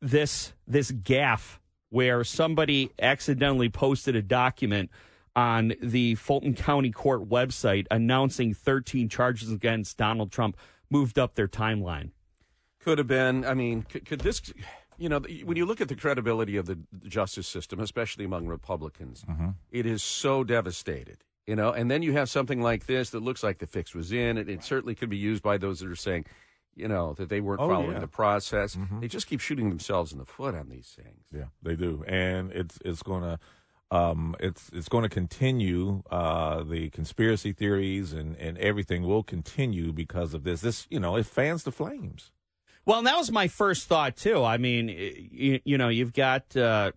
this 0.00 0.52
this 0.66 0.90
gaffe 0.90 1.58
where 1.90 2.24
somebody 2.24 2.90
accidentally 3.00 3.68
posted 3.68 4.16
a 4.16 4.22
document 4.22 4.90
on 5.36 5.74
the 5.80 6.14
Fulton 6.16 6.54
County 6.54 6.90
Court 6.90 7.28
website 7.28 7.86
announcing 7.90 8.52
13 8.52 9.08
charges 9.08 9.52
against 9.52 9.96
Donald 9.96 10.32
Trump 10.32 10.56
moved 10.90 11.18
up 11.18 11.34
their 11.34 11.48
timeline. 11.48 12.10
Could 12.80 12.98
have 12.98 13.06
been. 13.06 13.44
I 13.44 13.54
mean, 13.54 13.82
could, 13.82 14.04
could 14.06 14.20
this? 14.20 14.40
You 14.96 15.08
know, 15.08 15.20
when 15.44 15.56
you 15.56 15.64
look 15.64 15.80
at 15.80 15.88
the 15.88 15.94
credibility 15.94 16.56
of 16.56 16.66
the 16.66 16.78
justice 17.06 17.46
system, 17.46 17.78
especially 17.78 18.24
among 18.24 18.46
Republicans, 18.46 19.24
it 19.70 19.86
is 19.86 20.02
so 20.02 20.42
devastated. 20.44 21.18
You 21.48 21.56
know, 21.56 21.72
and 21.72 21.90
then 21.90 22.02
you 22.02 22.12
have 22.12 22.28
something 22.28 22.60
like 22.60 22.84
this 22.86 23.08
that 23.10 23.22
looks 23.22 23.42
like 23.42 23.56
the 23.58 23.66
fix 23.66 23.94
was 23.94 24.12
in. 24.12 24.36
It, 24.36 24.48
it 24.50 24.62
certainly 24.62 24.94
could 24.94 25.08
be 25.08 25.16
used 25.16 25.42
by 25.42 25.56
those 25.56 25.80
that 25.80 25.88
are 25.88 25.96
saying, 25.96 26.26
you 26.76 26.86
know, 26.88 27.14
that 27.14 27.30
they 27.30 27.40
weren't 27.40 27.60
Oh, 27.62 27.68
following 27.70 27.92
yeah. 27.92 28.00
the 28.00 28.06
process. 28.06 28.76
They 29.00 29.08
just 29.08 29.26
keep 29.26 29.40
shooting 29.40 29.70
themselves 29.70 30.12
in 30.12 30.18
the 30.18 30.26
foot 30.26 30.54
on 30.54 30.68
these 30.68 30.94
things. 30.94 31.24
Yeah, 31.32 31.46
they 31.62 31.74
do, 31.74 32.04
and 32.06 32.52
it's 32.52 32.78
it's 32.84 33.02
gonna 33.02 33.40
um, 33.90 34.36
it's 34.38 34.68
it's 34.74 34.90
going 34.90 35.04
to 35.04 35.08
continue. 35.08 36.02
Uh, 36.10 36.62
the 36.64 36.90
conspiracy 36.90 37.54
theories 37.54 38.12
and 38.12 38.36
and 38.36 38.58
everything 38.58 39.04
will 39.04 39.22
continue 39.22 39.90
because 39.90 40.34
of 40.34 40.44
this. 40.44 40.60
This 40.60 40.86
you 40.90 41.00
know 41.00 41.16
it 41.16 41.24
fans 41.24 41.62
the 41.62 41.72
flames. 41.72 42.30
Well, 42.84 43.00
that 43.02 43.16
was 43.16 43.32
my 43.32 43.48
first 43.48 43.86
thought 43.88 44.16
too. 44.16 44.44
I 44.44 44.58
mean, 44.58 44.88
you, 44.90 45.60
you 45.64 45.78
know, 45.78 45.88
you've 45.88 46.12
got 46.12 46.54
uh, 46.54 46.92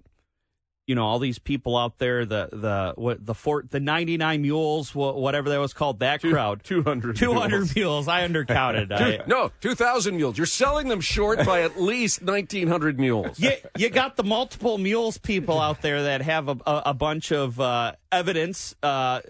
you 0.88 0.95
know 0.95 1.05
all 1.05 1.19
these 1.19 1.39
people 1.39 1.77
out 1.77 2.00
there, 2.00 2.25
the 2.25 2.50
the 2.51 2.93
what 2.95 3.25
the 3.25 3.33
fort, 3.35 3.71
the 3.71 3.79
ninety 3.79 4.17
nine 4.17 4.41
mules, 4.41 4.93
whatever 4.93 5.50
that 5.50 5.59
was 5.59 5.73
called, 5.73 6.00
that 6.00 6.21
crowd, 6.21 6.63
200 6.63 7.15
two 7.15 7.33
hundred 7.33 7.57
mules. 7.59 7.75
mules. 7.75 8.07
I 8.07 8.27
undercounted. 8.27 8.91
I, 9.21 9.23
No, 9.27 9.51
2,000 9.61 10.15
mules. 10.15 10.38
You're 10.38 10.47
selling 10.47 10.88
them 10.88 11.00
short 11.01 11.45
by 11.45 11.61
at 11.61 11.79
least 11.79 12.23
1,900 12.23 13.00
mules. 13.00 13.39
you, 13.39 13.51
you 13.77 13.89
got 13.89 14.15
the 14.15 14.23
multiple 14.23 14.77
mules 14.77 15.17
people 15.17 15.59
out 15.59 15.81
there 15.81 16.03
that 16.03 16.21
have 16.21 16.50
a, 16.50 16.57
a, 16.65 16.81
a 16.88 16.93
bunch 16.93 17.31
of 17.31 17.59
uh, 17.59 17.93
evidence, 18.11 18.75
uh, 18.83 19.21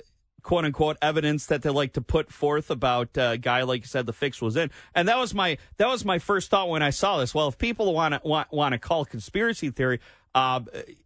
quote 0.41 0.65
unquote 0.65 0.97
evidence 1.01 1.45
that 1.47 1.61
they 1.61 1.69
like 1.69 1.93
to 1.93 2.01
put 2.01 2.31
forth 2.31 2.71
about 2.71 3.15
uh, 3.17 3.31
a 3.33 3.37
guy 3.37 3.61
like 3.63 3.81
you 3.81 3.87
said 3.87 4.05
the 4.05 4.13
fix 4.13 4.41
was 4.41 4.55
in, 4.55 4.71
and 4.95 5.07
that 5.07 5.17
was 5.17 5.33
my 5.33 5.57
that 5.77 5.87
was 5.87 6.03
my 6.05 6.17
first 6.17 6.49
thought 6.49 6.69
when 6.69 6.81
I 6.81 6.89
saw 6.89 7.19
this. 7.19 7.35
Well, 7.35 7.47
if 7.49 7.57
people 7.57 7.93
want 7.93 8.13
to 8.15 8.21
want, 8.23 8.51
want 8.51 8.73
to 8.73 8.79
call 8.79 9.05
conspiracy 9.05 9.69
theory. 9.69 9.99
Uh, 10.33 10.61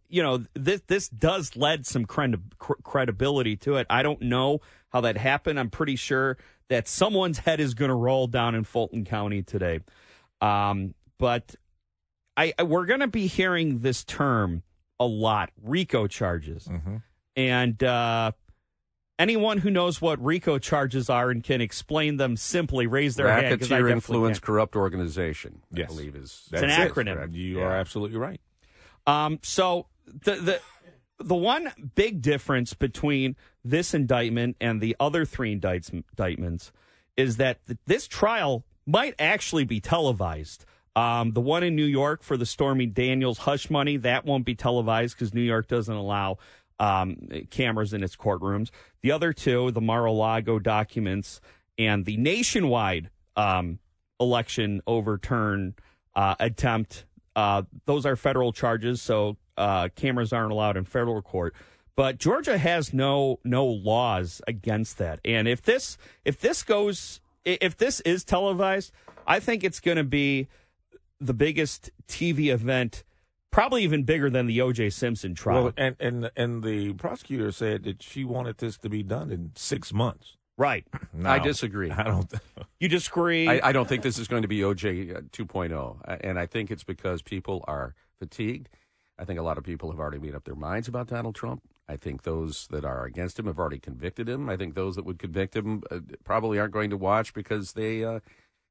you 0.08 0.22
know 0.22 0.44
this 0.54 0.82
this 0.86 1.08
does 1.08 1.56
lend 1.56 1.84
some 1.86 2.04
credi- 2.04 2.38
credibility 2.58 3.56
to 3.56 3.76
it. 3.76 3.86
I 3.90 4.02
don't 4.02 4.22
know 4.22 4.60
how 4.90 5.00
that 5.00 5.16
happened. 5.16 5.58
I'm 5.58 5.70
pretty 5.70 5.96
sure 5.96 6.36
that 6.68 6.86
someone's 6.88 7.38
head 7.38 7.58
is 7.60 7.74
going 7.74 7.88
to 7.88 7.94
roll 7.94 8.26
down 8.28 8.54
in 8.54 8.64
Fulton 8.64 9.04
County 9.04 9.42
today. 9.42 9.80
Um, 10.40 10.94
but 11.18 11.54
I, 12.36 12.52
I 12.58 12.62
we're 12.64 12.86
going 12.86 13.00
to 13.00 13.08
be 13.08 13.26
hearing 13.26 13.80
this 13.80 14.04
term 14.04 14.62
a 15.00 15.06
lot, 15.06 15.50
RICO 15.62 16.06
charges, 16.06 16.68
and 17.34 17.82
uh, 17.82 18.32
anyone 19.18 19.58
who 19.58 19.70
knows 19.70 20.00
what 20.00 20.22
RICO 20.24 20.58
charges 20.58 21.10
are 21.10 21.30
and 21.30 21.42
can 21.42 21.60
explain 21.60 22.16
them 22.16 22.36
simply 22.36 22.86
raise 22.86 23.16
their 23.16 23.28
hand. 23.30 23.58
'cause 23.60 23.70
I 23.72 23.76
Racketeer 23.76 23.88
influence 23.94 24.38
can't. 24.38 24.44
corrupt 24.46 24.76
organization, 24.76 25.62
I 25.74 25.80
Yes. 25.80 25.88
believe 25.88 26.14
is. 26.16 26.48
It's 26.52 26.62
an 26.62 26.68
That's 26.68 26.90
it. 26.90 26.94
acronym. 26.94 27.34
You 27.34 27.58
Yeah. 27.58 27.64
are 27.64 27.72
absolutely 27.76 28.18
right. 28.18 28.40
Um, 29.06 29.38
so 29.42 29.86
the 30.06 30.36
the 30.36 30.60
the 31.18 31.34
one 31.34 31.72
big 31.94 32.20
difference 32.20 32.74
between 32.74 33.36
this 33.64 33.94
indictment 33.94 34.56
and 34.60 34.80
the 34.80 34.96
other 35.00 35.24
three 35.24 35.52
indictments 35.52 36.72
is 37.16 37.38
that 37.38 37.64
th- 37.66 37.78
this 37.86 38.06
trial 38.06 38.64
might 38.86 39.14
actually 39.18 39.64
be 39.64 39.80
televised. 39.80 40.64
Um, 40.94 41.32
the 41.32 41.40
one 41.40 41.62
in 41.62 41.74
New 41.76 41.84
York 41.84 42.22
for 42.22 42.36
the 42.36 42.46
Stormy 42.46 42.86
Daniels 42.86 43.38
hush 43.38 43.68
money 43.70 43.96
that 43.98 44.24
won't 44.24 44.44
be 44.44 44.54
televised 44.54 45.14
because 45.14 45.34
New 45.34 45.42
York 45.42 45.68
doesn't 45.68 45.94
allow 45.94 46.38
um, 46.78 47.16
cameras 47.50 47.92
in 47.92 48.02
its 48.02 48.16
courtrooms. 48.16 48.70
The 49.02 49.12
other 49.12 49.32
two, 49.32 49.70
the 49.70 49.80
Mar-a-Lago 49.80 50.58
documents 50.58 51.40
and 51.78 52.04
the 52.04 52.16
nationwide 52.16 53.10
um, 53.36 53.78
election 54.20 54.80
overturn 54.86 55.74
uh, 56.14 56.34
attempt. 56.40 57.04
Uh, 57.36 57.62
those 57.84 58.06
are 58.06 58.16
federal 58.16 58.50
charges, 58.50 59.02
so 59.02 59.36
uh, 59.58 59.90
cameras 59.94 60.32
aren't 60.32 60.50
allowed 60.50 60.76
in 60.76 60.84
federal 60.84 61.20
court. 61.20 61.54
But 61.94 62.18
Georgia 62.18 62.58
has 62.58 62.92
no 62.92 63.38
no 63.44 63.64
laws 63.64 64.42
against 64.48 64.98
that. 64.98 65.20
And 65.24 65.46
if 65.46 65.62
this 65.62 65.96
if 66.24 66.40
this 66.40 66.62
goes 66.62 67.20
if 67.44 67.76
this 67.76 68.00
is 68.00 68.24
televised, 68.24 68.92
I 69.26 69.38
think 69.38 69.62
it's 69.62 69.80
going 69.80 69.96
to 69.96 70.04
be 70.04 70.48
the 71.20 71.32
biggest 71.32 71.90
TV 72.08 72.48
event, 72.52 73.04
probably 73.50 73.82
even 73.82 74.02
bigger 74.02 74.28
than 74.28 74.46
the 74.46 74.60
O.J. 74.60 74.90
Simpson 74.90 75.34
trial. 75.34 75.64
Well, 75.64 75.72
and 75.76 75.96
and 76.00 76.30
and 76.36 76.62
the 76.62 76.94
prosecutor 76.94 77.52
said 77.52 77.84
that 77.84 78.02
she 78.02 78.24
wanted 78.24 78.58
this 78.58 78.76
to 78.78 78.88
be 78.88 79.02
done 79.02 79.30
in 79.30 79.52
six 79.54 79.92
months. 79.92 80.36
Right? 80.56 80.84
Now, 81.12 81.32
I 81.32 81.38
disagree. 81.38 81.90
I 81.90 82.02
don't. 82.02 82.32
You 82.78 82.88
disagree? 82.88 83.48
I, 83.48 83.68
I 83.68 83.72
don't 83.72 83.88
think 83.88 84.02
this 84.02 84.18
is 84.18 84.28
going 84.28 84.42
to 84.42 84.48
be 84.48 84.58
OJ 84.60 85.30
2.0, 85.30 85.96
uh, 86.04 86.16
and 86.20 86.38
I 86.38 86.46
think 86.46 86.70
it's 86.70 86.84
because 86.84 87.22
people 87.22 87.64
are 87.66 87.94
fatigued. 88.18 88.68
I 89.18 89.24
think 89.24 89.38
a 89.38 89.42
lot 89.42 89.56
of 89.56 89.64
people 89.64 89.90
have 89.90 89.98
already 89.98 90.18
made 90.18 90.34
up 90.34 90.44
their 90.44 90.54
minds 90.54 90.88
about 90.88 91.06
Donald 91.06 91.34
Trump. 91.34 91.62
I 91.88 91.96
think 91.96 92.22
those 92.22 92.66
that 92.70 92.84
are 92.84 93.04
against 93.04 93.38
him 93.38 93.46
have 93.46 93.58
already 93.58 93.78
convicted 93.78 94.28
him. 94.28 94.50
I 94.50 94.56
think 94.56 94.74
those 94.74 94.96
that 94.96 95.04
would 95.04 95.18
convict 95.18 95.56
him 95.56 95.82
uh, 95.90 96.00
probably 96.24 96.58
aren't 96.58 96.72
going 96.72 96.90
to 96.90 96.96
watch 96.96 97.32
because 97.32 97.72
they 97.72 98.04
uh, 98.04 98.20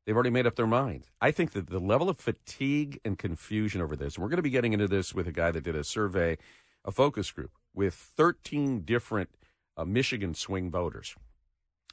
they've 0.06 0.16
already 0.16 0.30
made 0.30 0.46
up 0.46 0.56
their 0.56 0.68
mind. 0.68 1.08
I 1.22 1.32
think 1.32 1.54
that 1.54 1.70
the 1.70 1.80
level 1.80 2.10
of 2.10 2.20
fatigue 2.20 3.00
and 3.04 3.18
confusion 3.18 3.82
over 3.82 3.96
this, 3.96 4.16
and 4.16 4.24
we're 4.24 4.30
going 4.30 4.38
to 4.38 4.44
be 4.44 4.50
getting 4.50 4.74
into 4.74 4.88
this 4.88 5.16
with 5.16 5.28
a 5.28 5.32
guy 5.32 5.52
that 5.52 5.64
did 5.64 5.76
a 5.76 5.84
survey, 5.84 6.38
a 6.84 6.92
focus 6.92 7.32
group 7.32 7.52
with 7.74 7.94
13 7.94 8.82
different 8.82 9.30
uh, 9.78 9.86
Michigan 9.86 10.34
swing 10.34 10.70
voters 10.70 11.16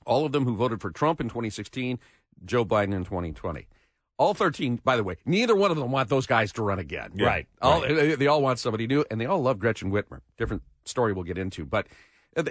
all 0.05 0.25
of 0.25 0.33
them 0.33 0.45
who 0.45 0.57
voted 0.57 0.81
for 0.81 0.91
Trump 0.91 1.21
in 1.21 1.29
2016, 1.29 1.99
Joe 2.45 2.65
Biden 2.65 2.95
in 2.95 3.05
2020. 3.05 3.67
All 4.19 4.35
13, 4.35 4.81
by 4.85 4.97
the 4.97 5.03
way, 5.03 5.17
neither 5.25 5.57
one 5.57 5.71
of 5.71 5.77
them 5.77 5.91
want 5.91 6.09
those 6.09 6.27
guys 6.27 6.53
to 6.53 6.63
run 6.63 6.79
again. 6.79 7.11
Yeah, 7.15 7.27
right. 7.27 7.47
All, 7.61 7.81
they, 7.81 8.15
they 8.15 8.27
all 8.27 8.43
want 8.43 8.59
somebody 8.59 8.87
new, 8.87 9.05
and 9.11 9.21
they 9.21 9.27
all 9.27 9.43
love 9.43 9.59
Gretchen 9.59 9.91
Whitmer. 9.91 10.21
Different 10.39 10.63
story 10.85 11.13
we'll 11.13 11.25
get 11.25 11.39
into. 11.39 11.65
But 11.65 11.87
uh, 12.37 12.45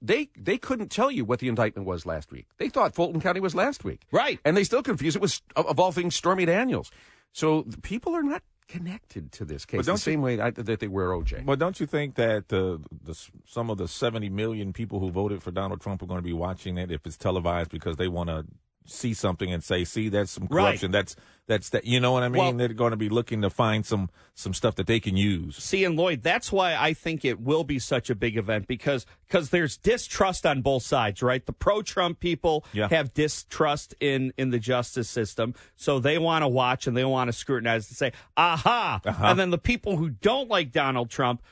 they, 0.00 0.28
they, 0.36 0.56
couldn't 0.56 0.90
tell 0.90 1.10
you 1.10 1.24
what 1.24 1.40
the 1.40 1.48
indictment 1.48 1.86
was 1.86 2.06
last 2.06 2.32
week. 2.32 2.46
They 2.58 2.68
thought 2.68 2.94
Fulton 2.94 3.20
County 3.20 3.40
was 3.40 3.54
last 3.54 3.84
week. 3.84 4.02
Right. 4.10 4.40
And 4.44 4.56
they 4.56 4.64
still 4.64 4.82
confuse 4.82 5.14
it 5.14 5.22
with, 5.22 5.40
of 5.56 5.66
of 5.66 5.78
all 5.78 5.92
things, 5.92 6.16
Stormy 6.16 6.46
Daniels. 6.46 6.90
So 7.32 7.62
the 7.62 7.78
people 7.78 8.14
are 8.14 8.22
not 8.22 8.42
connected 8.70 9.32
to 9.32 9.44
this 9.44 9.64
case 9.64 9.78
But 9.78 9.86
the 9.86 9.90
don't 9.92 9.94
you- 10.06 10.12
same 10.12 10.22
way 10.22 10.40
I, 10.40 10.50
that 10.50 10.80
they 10.80 10.88
were 10.88 11.10
OJ. 11.12 11.44
Well, 11.44 11.56
don't 11.56 11.78
you 11.80 11.86
think 11.86 12.14
that 12.14 12.48
the, 12.48 12.80
the 13.04 13.14
some 13.46 13.70
of 13.70 13.78
the 13.78 13.88
seventy 13.88 14.28
million 14.28 14.72
people 14.72 15.00
who 15.00 15.10
voted 15.10 15.42
for 15.42 15.50
Donald 15.50 15.80
Trump 15.80 16.02
are 16.02 16.06
going 16.06 16.18
to 16.18 16.22
be 16.24 16.32
watching 16.32 16.78
it 16.78 16.90
if 16.90 17.06
it's 17.06 17.16
televised 17.16 17.70
because 17.70 17.96
they 17.96 18.08
want 18.08 18.28
to 18.30 18.46
see 18.86 19.14
something 19.14 19.52
and 19.52 19.62
say, 19.62 19.84
"See, 19.84 20.08
that's 20.08 20.30
some 20.32 20.46
Right. 20.50 20.62
corruption. 20.70 20.90
That's 20.90 21.14
that's 21.46 21.68
that." 21.70 21.84
You 21.84 22.00
know 22.00 22.12
what 22.12 22.22
I 22.22 22.28
mean? 22.28 22.42
Well- 22.42 22.52
They're 22.54 22.68
going 22.68 22.90
to 22.92 22.96
be 22.96 23.08
looking 23.08 23.42
to 23.42 23.50
find 23.50 23.84
some 23.86 24.10
some 24.34 24.54
stuff 24.54 24.74
that 24.76 24.86
they 24.86 25.00
can 25.00 25.16
use. 25.16 25.56
See, 25.56 25.84
and 25.84 25.96
Lloyd, 25.96 26.22
that's 26.22 26.50
why 26.50 26.74
I 26.74 26.94
think 26.94 27.24
it 27.24 27.40
will 27.40 27.62
be 27.64 27.78
such 27.78 28.08
a 28.10 28.14
big 28.14 28.36
event 28.36 28.66
because 28.66 29.04
because 29.28 29.50
there's 29.50 29.76
distrust 29.76 30.46
on 30.46 30.62
both 30.62 30.82
sides, 30.82 31.22
right? 31.22 31.44
The 31.44 31.52
pro-Trump 31.52 32.20
people 32.20 32.64
Yeah. 32.72 32.88
have 32.88 33.12
distrust 33.14 33.94
in 34.00 34.32
in 34.38 34.50
the 34.50 34.58
justice 34.58 35.08
system, 35.10 35.54
so 35.76 35.98
they 35.98 36.18
want 36.18 36.42
to 36.42 36.48
watch 36.48 36.86
and 36.86 36.96
they 36.96 37.04
want 37.04 37.28
to 37.28 37.32
scrutinize 37.32 37.88
and 37.90 37.96
say, 37.96 38.12
"Aha!" 38.36 39.00
Uh-huh. 39.04 39.26
And 39.26 39.38
then 39.38 39.50
the 39.50 39.58
people 39.58 39.96
who 39.96 40.10
don't 40.10 40.48
like 40.48 40.72
Donald 40.72 41.10
Trump. 41.10 41.42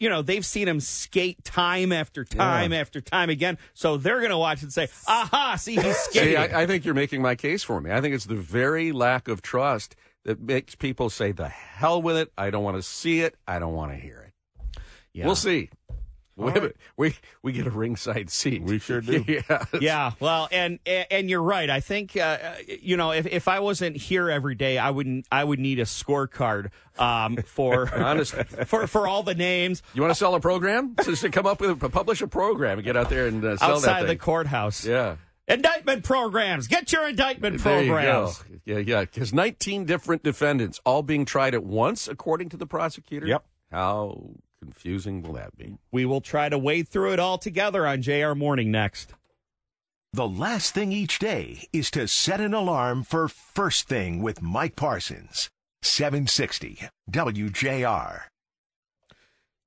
You 0.00 0.08
know, 0.08 0.22
they've 0.22 0.44
seen 0.44 0.66
him 0.68 0.80
skate 0.80 1.42
time 1.44 1.92
after 1.92 2.24
time 2.24 2.72
Yeah. 2.72 2.80
after 2.80 3.00
time 3.00 3.30
again. 3.30 3.58
So 3.74 3.96
they're 3.96 4.18
going 4.18 4.30
to 4.30 4.38
watch 4.38 4.62
and 4.62 4.72
say, 4.72 4.88
aha, 5.06 5.56
see, 5.56 5.76
he's 5.76 5.96
skating. 6.04 6.30
See, 6.30 6.36
I, 6.36 6.62
I 6.62 6.66
think 6.66 6.84
you're 6.84 6.94
making 6.94 7.22
my 7.22 7.34
case 7.36 7.62
for 7.62 7.80
me. 7.80 7.90
I 7.92 8.00
think 8.00 8.14
it's 8.14 8.26
the 8.26 8.34
very 8.34 8.92
lack 8.92 9.28
of 9.28 9.40
trust 9.40 9.94
that 10.24 10.40
makes 10.40 10.74
people 10.74 11.10
say, 11.10 11.32
"The 11.32 11.48
hell 11.48 12.00
with 12.00 12.16
it! 12.16 12.32
I 12.38 12.48
don't 12.50 12.64
want 12.64 12.76
to 12.78 12.82
see 12.82 13.20
it. 13.20 13.36
I 13.46 13.58
don't 13.58 13.74
want 13.74 13.92
to 13.92 13.96
hear 13.98 14.22
it." 14.28 14.80
Yeah. 15.12 15.26
We'll 15.26 15.36
see. 15.36 15.70
We, 16.36 16.50
right. 16.50 16.72
we 16.96 17.14
we 17.42 17.52
get 17.52 17.66
a 17.66 17.70
ringside 17.70 18.28
seat. 18.28 18.62
We 18.62 18.80
sure 18.80 19.00
do. 19.00 19.24
yeah. 19.28 19.64
Yeah, 19.80 20.12
well, 20.18 20.48
and 20.50 20.80
and 20.86 21.30
you're 21.30 21.42
right. 21.42 21.70
I 21.70 21.80
think 21.80 22.16
uh, 22.16 22.38
you 22.66 22.96
know 22.96 23.12
if, 23.12 23.26
if 23.26 23.46
I 23.46 23.60
wasn't 23.60 23.96
here 23.96 24.28
every 24.28 24.56
day, 24.56 24.78
I 24.78 24.90
wouldn't. 24.90 25.26
I 25.30 25.44
would 25.44 25.60
need 25.60 25.78
a 25.78 25.84
scorecard 25.84 26.70
um, 26.98 27.36
for 27.36 27.92
Honest. 27.94 28.34
for 28.66 28.86
for 28.86 29.06
all 29.06 29.22
the 29.22 29.34
names 29.34 29.82
You 29.94 30.02
want 30.02 30.10
to 30.10 30.18
sell 30.18 30.34
a 30.34 30.40
program? 30.40 30.96
Just 31.04 31.22
to 31.22 31.30
come 31.30 31.46
up 31.46 31.60
with 31.60 31.82
a 31.82 31.88
publish 31.88 32.20
a 32.20 32.26
program 32.26 32.78
and 32.78 32.84
get 32.84 32.96
out 32.96 33.10
there 33.10 33.26
and 33.26 33.44
uh, 33.44 33.56
sell 33.56 33.76
outside 33.76 34.02
that 34.02 34.08
the 34.08 34.16
courthouse. 34.16 34.84
Yeah. 34.84 35.16
Indictment 35.46 36.04
programs. 36.04 36.68
Get 36.68 36.90
your 36.90 37.06
indictment 37.06 37.62
There 37.62 37.82
you 37.82 37.92
programs. 37.92 38.38
go. 38.38 38.54
Yeah, 38.64 38.78
yeah. 38.78 39.00
Because 39.02 39.34
19 39.34 39.84
different 39.84 40.22
defendants 40.22 40.80
all 40.86 41.02
being 41.02 41.26
tried 41.26 41.54
at 41.54 41.62
once, 41.62 42.08
according 42.08 42.48
to 42.50 42.56
the 42.56 42.66
prosecutor. 42.66 43.26
Yep. 43.26 43.44
How 43.70 44.30
confusing 44.64 45.22
will 45.22 45.34
that 45.34 45.56
be? 45.56 45.76
We 45.92 46.06
will 46.06 46.20
try 46.20 46.48
to 46.48 46.58
wade 46.58 46.88
through 46.88 47.12
it 47.12 47.20
all 47.20 47.36
together 47.36 47.86
on 47.86 48.02
JR 48.02 48.32
Morning 48.34 48.70
next. 48.70 49.12
The 50.12 50.26
last 50.26 50.72
thing 50.74 50.90
each 50.92 51.18
day 51.18 51.66
is 51.72 51.90
to 51.90 52.08
set 52.08 52.40
an 52.40 52.54
alarm 52.54 53.02
for 53.02 53.28
First 53.28 53.88
Thing 53.88 54.22
with 54.22 54.40
Mike 54.40 54.76
Parsons. 54.76 55.50
760 55.82 56.88
WJR. 57.10 58.22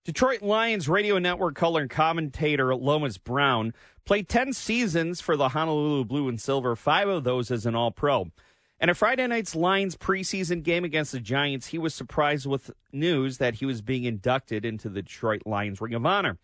Detroit 0.04 0.42
Lions 0.42 0.90
radio 0.90 1.20
network 1.20 1.54
color 1.54 1.82
and 1.82 1.90
commentator 1.90 2.74
Lomas 2.74 3.18
Brown 3.18 3.74
played 4.06 4.28
10 4.30 4.54
seasons 4.54 5.22
for 5.22 5.38
the 5.38 5.50
Honolulu 5.50 6.06
Blue 6.06 6.28
and 6.30 6.42
Silver, 6.42 6.76
five 6.76 7.08
of 7.08 7.24
those 7.24 7.52
as 7.52 7.66
an 7.66 7.76
All 7.76 7.92
Pro. 7.92 8.32
And 8.80 8.92
at 8.92 8.98
Friday 8.98 9.26
night's 9.28 9.56
Lions 9.56 9.96
preseason 9.96 10.62
game 10.64 10.84
against 10.84 11.12
the 11.12 11.20
Giants, 11.20 11.68
he 11.68 11.78
was 11.80 11.96
surprised 11.96 12.46
with 12.46 12.70
news 12.92 13.40
that 13.40 13.56
he 13.56 13.66
was 13.66 13.82
being 13.82 14.04
inducted 14.04 14.66
into 14.66 14.88
the 14.90 15.02
Detroit 15.02 15.42
Lions 15.46 15.82
Ring 15.82 15.96
of 15.96 16.06
Honor. 16.06 16.38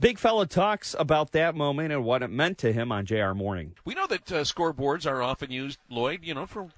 Big 0.00 0.18
fella 0.18 0.46
talks 0.46 0.94
about 0.98 1.32
that 1.32 1.54
moment 1.56 1.92
and 1.92 2.04
what 2.04 2.22
it 2.22 2.28
meant 2.28 2.58
to 2.58 2.72
him 2.72 2.92
on 2.92 3.04
JR 3.06 3.32
Morning. 3.32 3.72
We 3.84 3.94
know 3.94 4.06
that 4.06 4.30
uh, 4.30 4.42
scoreboards 4.44 5.10
are 5.10 5.22
often 5.22 5.50
used, 5.50 5.78
Lloyd, 5.88 6.20
you 6.22 6.34
know, 6.34 6.46
for 6.46 6.68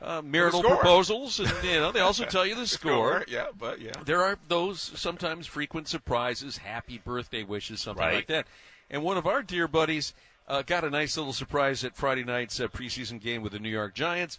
uh, 0.00 0.22
marital 0.22 0.62
score. 0.62 0.76
proposals, 0.76 1.38
and 1.38 1.52
you 1.62 1.80
know 1.80 1.92
they 1.92 2.00
also 2.08 2.24
tell 2.24 2.46
you 2.46 2.54
the 2.54 2.66
score. 2.66 3.24
Yeah, 3.28 3.46
but 3.58 3.80
yeah. 3.80 3.92
There 4.06 4.22
are 4.22 4.38
those 4.48 4.80
sometimes 4.94 5.46
frequent 5.46 5.86
surprises, 5.88 6.56
happy 6.58 6.98
birthday 7.04 7.42
wishes, 7.42 7.80
something 7.82 8.02
Right. 8.02 8.14
like 8.14 8.26
that. 8.28 8.46
And 8.90 9.02
one 9.02 9.16
of 9.18 9.26
our 9.26 9.42
dear 9.42 9.68
buddies 9.68 10.14
uh, 10.48 10.62
got 10.62 10.84
a 10.84 10.90
nice 10.90 11.16
little 11.16 11.32
surprise 11.32 11.84
at 11.84 11.96
Friday 11.96 12.24
night's 12.24 12.60
uh, 12.60 12.68
preseason 12.68 13.20
game 13.20 13.42
with 13.42 13.52
the 13.52 13.58
New 13.58 13.68
York 13.68 13.94
Giants. 13.94 14.38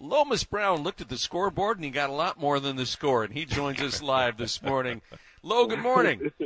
Lomas 0.00 0.44
Brown 0.44 0.82
looked 0.82 1.00
at 1.00 1.08
the 1.08 1.16
scoreboard 1.16 1.78
and 1.78 1.84
he 1.84 1.90
got 1.90 2.10
a 2.10 2.14
lot 2.14 2.38
more 2.38 2.60
than 2.60 2.76
the 2.76 2.86
score, 2.86 3.24
and 3.24 3.32
he 3.32 3.44
joins 3.44 3.80
us 3.80 4.02
live 4.02 4.36
this 4.36 4.62
morning. 4.62 5.02
Lo, 5.42 5.66
good 5.66 5.80
morning. 5.80 6.32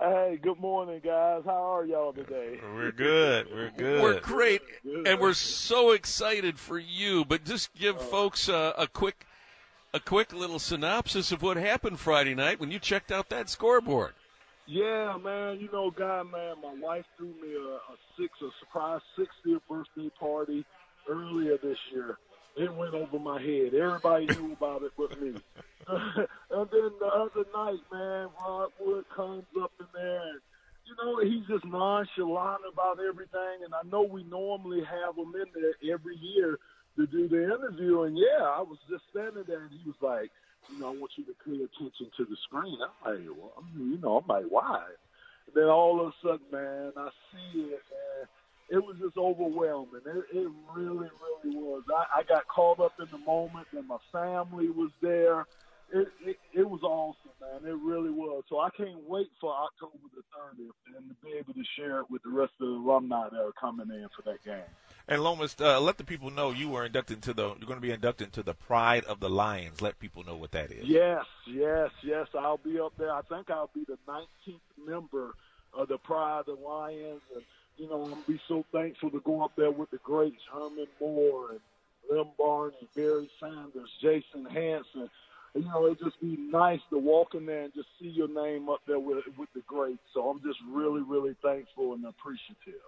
Hey, 0.00 0.38
good 0.42 0.58
morning, 0.58 1.02
guys. 1.04 1.42
How 1.44 1.76
are 1.76 1.84
y'all 1.84 2.14
today? 2.14 2.58
We're 2.74 2.90
good. 2.90 3.48
We're 3.52 3.70
good. 3.70 4.02
We're 4.02 4.20
great, 4.20 4.62
and 5.04 5.20
we're 5.20 5.34
so 5.34 5.90
excited 5.90 6.58
for 6.58 6.78
you. 6.78 7.26
But 7.26 7.44
just 7.44 7.74
give 7.74 8.00
folks 8.00 8.48
uh, 8.48 8.72
a 8.78 8.86
quick, 8.86 9.26
a 9.92 10.00
quick 10.00 10.32
little 10.32 10.58
synopsis 10.58 11.32
of 11.32 11.42
what 11.42 11.58
happened 11.58 12.00
Friday 12.00 12.34
night 12.34 12.58
when 12.58 12.70
you 12.70 12.78
checked 12.78 13.12
out 13.12 13.28
that 13.28 13.50
scoreboard. 13.50 14.14
Yeah, 14.66 15.16
man. 15.22 15.58
You 15.60 15.68
know, 15.72 15.90
guy, 15.90 16.22
man. 16.22 16.56
My 16.62 16.74
wife 16.80 17.04
threw 17.16 17.28
me 17.28 17.54
a, 17.54 17.74
a 17.74 17.96
six, 18.18 18.32
a 18.42 18.50
surprise 18.60 19.00
60th 19.18 19.60
birthday 19.68 20.10
party 20.18 20.64
earlier 21.08 21.56
this 21.62 21.78
year. 21.92 22.18
It 22.56 22.72
went 22.74 22.94
over 22.94 23.18
my 23.18 23.40
head. 23.40 23.74
Everybody 23.74 24.26
knew 24.26 24.52
about 24.52 24.82
it 24.82 24.92
but 24.96 25.20
me. 25.20 25.28
and 25.88 26.68
then 26.70 26.90
the 27.00 27.06
other 27.06 27.44
night, 27.54 27.80
man, 27.92 28.28
Rod 28.40 28.70
Wood 28.80 29.04
comes 29.14 29.44
up 29.60 29.72
in 29.80 29.86
there 29.94 30.20
and 30.20 30.40
you 30.90 30.96
know, 30.98 31.22
he's 31.22 31.46
just 31.46 31.64
nonchalant 31.64 32.62
about 32.72 32.98
everything, 32.98 33.62
and 33.64 33.72
I 33.74 33.86
know 33.88 34.02
we 34.02 34.24
normally 34.24 34.82
have 34.82 35.16
him 35.16 35.32
in 35.34 35.46
there 35.54 35.94
every 35.94 36.16
year 36.16 36.58
to 36.96 37.06
do 37.06 37.28
the 37.28 37.44
interview. 37.44 38.02
And 38.02 38.18
yeah, 38.18 38.42
I 38.42 38.62
was 38.62 38.78
just 38.90 39.04
standing 39.10 39.44
there, 39.46 39.62
and 39.62 39.70
he 39.70 39.80
was 39.86 39.96
like, 40.02 40.30
"You 40.68 40.78
know, 40.78 40.88
I 40.88 40.90
want 40.90 41.12
you 41.16 41.24
to 41.24 41.34
pay 41.44 41.56
attention 41.56 42.10
to 42.16 42.24
the 42.24 42.36
screen." 42.44 42.78
I'm 42.82 43.12
like, 43.26 43.36
well, 43.36 43.64
you 43.76 43.98
know, 43.98 44.18
I'm 44.18 44.26
like, 44.26 44.46
why? 44.48 44.84
And 45.46 45.54
then 45.56 45.64
all 45.64 46.00
of 46.00 46.08
a 46.08 46.12
sudden, 46.22 46.46
man, 46.52 46.92
I 46.96 47.08
see 47.32 47.60
it, 47.60 47.82
and 47.90 48.28
It 48.68 48.78
was 48.84 48.96
just 49.00 49.16
overwhelming. 49.16 50.02
It, 50.06 50.36
it 50.36 50.48
really, 50.76 51.08
really 51.08 51.56
was. 51.56 51.82
I, 51.90 52.20
I 52.20 52.22
got 52.28 52.46
caught 52.46 52.78
up 52.80 52.94
in 53.00 53.06
the 53.10 53.18
moment, 53.18 53.66
and 53.72 53.86
my 53.88 53.98
family 54.12 54.68
was 54.68 54.90
there. 55.02 55.40
It, 55.92 56.06
it, 56.24 56.36
it 56.54 56.68
was 56.68 56.82
awesome, 56.82 57.32
man. 57.40 57.68
It 57.68 57.76
really 57.82 58.10
was. 58.10 58.44
So 58.48 58.59
I 58.59 58.59
can't 58.76 59.08
wait 59.08 59.28
for 59.40 59.54
October 59.54 59.98
the 60.14 60.22
30th 60.36 60.96
and 60.96 61.08
to 61.08 61.14
be 61.24 61.32
able 61.38 61.54
to 61.54 61.64
share 61.76 62.00
it 62.00 62.10
with 62.10 62.22
the 62.22 62.30
rest 62.30 62.52
of 62.60 62.68
the 62.68 62.74
alumni 62.74 63.28
that 63.28 63.38
are 63.38 63.52
coming 63.52 63.88
in 63.90 64.06
for 64.16 64.22
that 64.22 64.42
game. 64.44 64.64
And 65.08 65.22
Lomas, 65.22 65.56
uh, 65.60 65.80
let 65.80 65.98
the 65.98 66.04
people 66.04 66.30
know 66.30 66.50
you 66.50 66.68
were 66.68 66.84
inducted 66.84 67.16
into 67.16 67.34
the. 67.34 67.48
You're 67.48 67.66
going 67.66 67.76
to 67.76 67.80
be 67.80 67.90
inducted 67.90 68.28
into 68.28 68.42
the 68.42 68.54
Pride 68.54 69.04
of 69.04 69.20
the 69.20 69.28
Lions. 69.28 69.82
Let 69.82 69.98
people 69.98 70.24
know 70.24 70.36
what 70.36 70.52
that 70.52 70.70
is. 70.70 70.84
Yes, 70.84 71.24
yes, 71.46 71.90
yes. 72.02 72.28
I'll 72.38 72.58
be 72.58 72.78
up 72.78 72.92
there. 72.96 73.12
I 73.12 73.22
think 73.22 73.50
I'll 73.50 73.70
be 73.74 73.84
the 73.86 73.98
19th 74.08 74.86
member 74.86 75.34
of 75.74 75.88
the 75.88 75.98
Pride 75.98 76.40
of 76.40 76.46
the 76.46 76.52
Lions, 76.52 77.22
and 77.34 77.42
you 77.76 77.88
know 77.88 78.02
I'm 78.02 78.10
gonna 78.10 78.22
be 78.26 78.40
so 78.46 78.64
thankful 78.72 79.10
to 79.10 79.20
go 79.20 79.42
up 79.42 79.52
there 79.56 79.70
with 79.70 79.90
the 79.90 79.98
greats 79.98 80.42
Herman 80.52 80.86
Moore 81.00 81.50
and 81.50 81.60
Lem 82.10 82.28
Barney, 82.38 82.74
Barry 82.94 83.30
Sanders, 83.40 83.90
Jason 84.00 84.44
Hanson. 84.44 85.10
You 85.54 85.64
know, 85.64 85.86
it'd 85.86 85.98
just 85.98 86.20
be 86.20 86.36
nice 86.38 86.80
to 86.90 86.98
walk 86.98 87.34
in 87.34 87.46
there 87.46 87.62
and 87.64 87.74
just 87.74 87.88
see 88.00 88.08
your 88.08 88.28
name 88.28 88.68
up 88.68 88.80
there 88.86 89.00
with 89.00 89.24
with 89.36 89.48
the 89.54 89.62
greats. 89.66 89.98
So 90.14 90.28
I'm 90.28 90.40
just 90.42 90.58
really, 90.70 91.02
really 91.02 91.34
thankful 91.42 91.94
and 91.94 92.04
appreciative. 92.04 92.80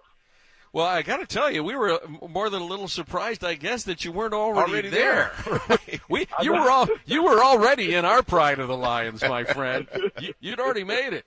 Well, 0.71 0.87
I 0.87 1.03
got 1.03 1.17
to 1.17 1.27
tell 1.27 1.51
you, 1.51 1.63
we 1.63 1.75
were 1.75 1.91
uh, 1.91 2.27
more 2.27 2.49
than 2.49 2.63
a 2.63 2.65
little 2.65 2.87
surprised, 2.87 3.45
I 3.45 3.53
guess, 3.53 3.83
that 3.83 4.03
you 4.03 4.11
weren't 4.11 4.33
already, 4.33 4.71
Already 4.71 4.89
there. 4.89 5.31
we, 6.09 6.27
you 6.41 6.51
were 6.51 6.67
all, 6.67 6.87
you 7.05 7.23
were 7.23 7.43
already 7.43 7.93
in 7.93 8.05
our 8.05 8.23
pride 8.23 8.57
of 8.57 8.69
the 8.69 8.75
Lions, 8.75 9.21
my 9.21 9.43
friend. 9.43 9.87
You, 10.19 10.33
you'd 10.39 10.59
already 10.59 10.83
made 10.83 11.13
it. 11.13 11.25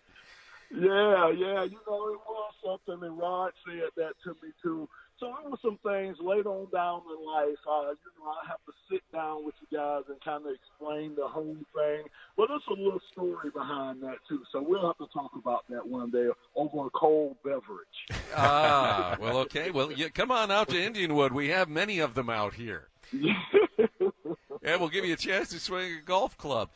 Yeah, 0.72 1.30
yeah, 1.30 1.62
you 1.62 1.78
know, 1.86 2.08
it 2.08 2.18
was 2.26 2.52
something, 2.64 3.06
and 3.06 3.16
Rod 3.16 3.52
said 3.64 3.90
that 3.96 4.14
to 4.24 4.30
me 4.42 4.50
too. 4.60 4.88
So 5.18 5.32
there 5.40 5.50
were 5.50 5.56
some 5.62 5.78
things 5.82 6.16
later 6.20 6.50
on 6.50 6.68
down 6.72 7.00
in 7.08 7.26
life. 7.26 7.56
Uh, 7.66 7.90
you 7.90 8.12
know, 8.20 8.30
I 8.30 8.48
have 8.48 8.58
to 8.66 8.72
sit 8.90 9.00
down 9.12 9.46
with 9.46 9.54
you 9.62 9.78
guys 9.78 10.02
and 10.08 10.20
kind 10.22 10.44
of 10.44 10.52
explain 10.52 11.14
the 11.16 11.26
whole 11.26 11.56
thing. 11.74 12.04
But 12.36 12.48
there's 12.48 12.62
a 12.68 12.74
little 12.74 13.00
story 13.12 13.50
behind 13.50 14.02
that 14.02 14.16
too. 14.28 14.42
So 14.52 14.60
we'll 14.60 14.86
have 14.86 14.98
to 14.98 15.06
talk 15.14 15.30
about 15.34 15.64
that 15.70 15.86
one 15.86 16.10
day 16.10 16.28
over 16.54 16.86
a 16.86 16.90
cold 16.90 17.36
beverage. 17.42 17.86
Ah, 18.38 19.16
well, 19.18 19.38
okay. 19.38 19.70
Well, 19.70 19.90
you, 19.90 20.10
come 20.10 20.30
on 20.30 20.50
out 20.50 20.68
to 20.68 20.74
Indianwood. 20.74 21.32
We 21.32 21.48
have 21.48 21.70
many 21.70 22.00
of 22.00 22.12
them 22.12 22.28
out 22.28 22.52
here. 22.52 22.88
and 23.12 24.80
we'll 24.80 24.90
give 24.90 25.06
you 25.06 25.14
a 25.14 25.16
chance 25.16 25.48
to 25.50 25.58
swing 25.58 25.94
a 25.94 26.02
golf 26.02 26.36
club. 26.36 26.68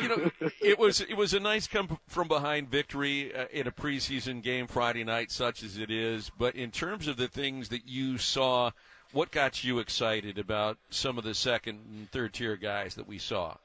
You 0.00 0.08
know, 0.08 0.30
it 0.60 0.78
was 0.78 1.00
it 1.00 1.16
was 1.16 1.34
a 1.34 1.40
nice 1.40 1.66
come 1.66 1.98
from 2.06 2.28
behind 2.28 2.70
victory 2.70 3.34
uh, 3.34 3.46
in 3.50 3.66
a 3.66 3.72
preseason 3.72 4.42
game 4.42 4.66
Friday 4.66 5.04
night, 5.04 5.30
such 5.30 5.62
as 5.62 5.78
it 5.78 5.90
is. 5.90 6.30
But 6.38 6.54
in 6.54 6.70
terms 6.70 7.08
of 7.08 7.16
the 7.16 7.28
things 7.28 7.68
that 7.70 7.88
you 7.88 8.18
saw, 8.18 8.70
what 9.12 9.30
got 9.30 9.64
you 9.64 9.78
excited 9.78 10.38
about 10.38 10.78
some 10.90 11.18
of 11.18 11.24
the 11.24 11.34
second 11.34 11.80
and 11.90 12.10
third 12.10 12.34
tier 12.34 12.56
guys 12.56 12.94
that 12.94 13.08
we 13.08 13.18
saw? 13.18 13.56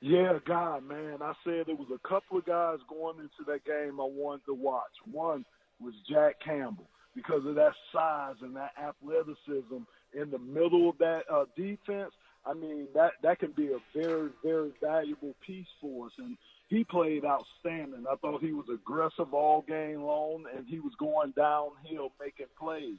Yeah, 0.00 0.38
God, 0.46 0.84
man. 0.84 1.18
I 1.20 1.32
said 1.44 1.66
there 1.66 1.74
was 1.74 1.90
a 1.92 2.08
couple 2.08 2.38
of 2.38 2.46
guys 2.46 2.78
going 2.88 3.18
into 3.18 3.44
that 3.46 3.64
game 3.64 4.00
I 4.00 4.04
wanted 4.04 4.46
to 4.46 4.54
watch. 4.54 4.92
One 5.10 5.44
was 5.80 5.94
Jack 6.08 6.40
Campbell 6.44 6.88
because 7.14 7.44
of 7.46 7.56
that 7.56 7.72
size 7.92 8.36
and 8.42 8.54
that 8.54 8.72
athleticism 8.80 9.82
in 10.14 10.30
the 10.30 10.38
middle 10.38 10.88
of 10.88 10.98
that 10.98 11.22
uh, 11.30 11.46
defense. 11.56 12.12
I 12.46 12.54
mean, 12.54 12.86
that 12.94 13.12
that 13.22 13.38
can 13.38 13.52
be 13.52 13.68
a 13.72 13.98
very, 13.98 14.30
very 14.42 14.72
valuable 14.80 15.34
piece 15.46 15.66
for 15.80 16.06
us. 16.06 16.12
And 16.18 16.36
he 16.68 16.84
played 16.84 17.24
outstanding. 17.24 18.04
I 18.10 18.16
thought 18.16 18.40
he 18.40 18.52
was 18.52 18.66
aggressive 18.72 19.34
all 19.34 19.64
game 19.66 20.02
long, 20.02 20.44
and 20.54 20.66
he 20.66 20.80
was 20.80 20.92
going 20.98 21.32
downhill 21.36 22.12
making 22.20 22.46
plays. 22.58 22.98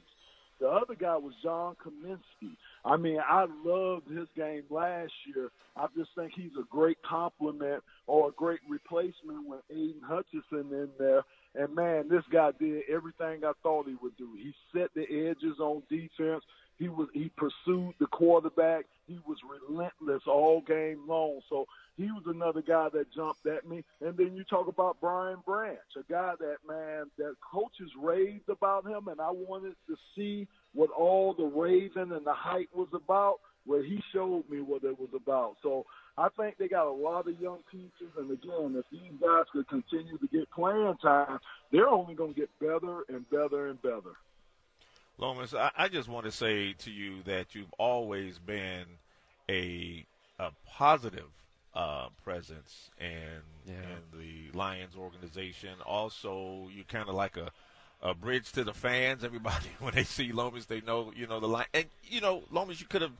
The 0.60 0.68
other 0.68 0.94
guy 0.94 1.16
was 1.16 1.32
John 1.42 1.74
Cominsky. 1.82 2.54
I 2.84 2.96
mean, 2.98 3.18
I 3.26 3.46
loved 3.64 4.10
his 4.10 4.28
game 4.36 4.64
last 4.68 5.12
year. 5.34 5.50
I 5.74 5.86
just 5.96 6.10
think 6.14 6.32
he's 6.34 6.52
a 6.60 6.66
great 6.70 6.98
complement 7.02 7.82
or 8.06 8.28
a 8.28 8.32
great 8.32 8.60
replacement 8.68 9.48
with 9.48 9.60
Aidan 9.70 10.02
Hutchinson 10.04 10.70
in 10.70 10.90
there. 10.98 11.22
And 11.54 11.74
man, 11.74 12.08
this 12.08 12.24
guy 12.32 12.52
did 12.58 12.82
everything 12.88 13.44
I 13.44 13.52
thought 13.62 13.88
he 13.88 13.96
would 14.00 14.16
do. 14.16 14.30
He 14.36 14.54
set 14.72 14.90
the 14.94 15.02
edges 15.02 15.58
on 15.58 15.82
defense. 15.90 16.44
He 16.78 16.88
was 16.88 17.08
he 17.12 17.30
pursued 17.36 17.94
the 17.98 18.06
quarterback. 18.06 18.86
He 19.06 19.18
was 19.26 19.36
relentless 19.68 20.22
all 20.26 20.62
game 20.66 21.02
long. 21.06 21.40
So 21.48 21.66
he 21.96 22.04
was 22.04 22.22
another 22.26 22.62
guy 22.62 22.88
that 22.92 23.12
jumped 23.12 23.44
at 23.46 23.68
me. 23.68 23.84
And 24.00 24.16
then 24.16 24.34
you 24.34 24.44
talk 24.44 24.68
about 24.68 25.00
Brian 25.00 25.38
Branch, 25.44 25.78
a 25.96 26.10
guy 26.10 26.34
that 26.38 26.56
man 26.66 27.06
that 27.18 27.34
coaches 27.52 27.90
raved 28.00 28.48
about 28.48 28.86
him, 28.86 29.08
and 29.08 29.20
I 29.20 29.30
wanted 29.30 29.74
to 29.88 29.96
see 30.16 30.46
what 30.72 30.90
all 30.90 31.34
the 31.34 31.44
raving 31.44 32.12
and 32.12 32.26
the 32.26 32.32
hype 32.32 32.70
was 32.74 32.88
about. 32.94 33.40
Where 33.66 33.84
he 33.84 34.02
showed 34.10 34.48
me 34.48 34.62
what 34.62 34.84
it 34.84 34.98
was 34.98 35.10
about. 35.14 35.56
So 35.62 35.84
I 36.20 36.28
think 36.36 36.58
they 36.58 36.68
got 36.68 36.86
a 36.86 36.92
lot 36.92 37.26
of 37.26 37.40
young 37.40 37.58
pieces, 37.70 38.12
and 38.18 38.30
again, 38.30 38.76
if 38.76 38.84
these 38.92 39.18
guys 39.20 39.44
could 39.52 39.66
continue 39.68 40.18
to 40.18 40.26
get 40.26 40.50
playing 40.50 40.96
time, 41.02 41.38
they're 41.72 41.88
only 41.88 42.14
going 42.14 42.34
to 42.34 42.40
get 42.40 42.50
better 42.60 43.04
and 43.08 43.28
better 43.30 43.68
and 43.68 43.80
better. 43.80 44.12
Lomas, 45.18 45.54
I, 45.54 45.70
I 45.76 45.88
just 45.88 46.08
want 46.08 46.26
to 46.26 46.32
say 46.32 46.74
to 46.74 46.90
you 46.90 47.22
that 47.24 47.54
you've 47.54 47.72
always 47.78 48.38
been 48.38 48.84
a 49.48 50.04
a 50.38 50.50
positive 50.66 51.30
uh, 51.74 52.08
presence 52.24 52.90
in 52.98 53.40
Yeah. 53.66 53.74
in 53.74 54.18
the 54.18 54.56
Lions 54.58 54.96
organization. 54.96 55.70
Also, 55.86 56.68
you 56.74 56.84
kind 56.84 57.08
of 57.08 57.14
like 57.14 57.36
a 57.36 57.50
a 58.02 58.14
bridge 58.14 58.52
to 58.52 58.64
the 58.64 58.72
fans. 58.74 59.24
Everybody, 59.24 59.68
when 59.80 59.94
they 59.94 60.04
see 60.04 60.32
Lomas, 60.32 60.66
they 60.66 60.80
know 60.82 61.12
you 61.16 61.26
know 61.26 61.40
the 61.40 61.48
line. 61.48 61.66
And 61.74 61.86
you 62.04 62.20
know, 62.20 62.42
Lomas, 62.50 62.80
you 62.80 62.86
could 62.86 63.02
have 63.02 63.12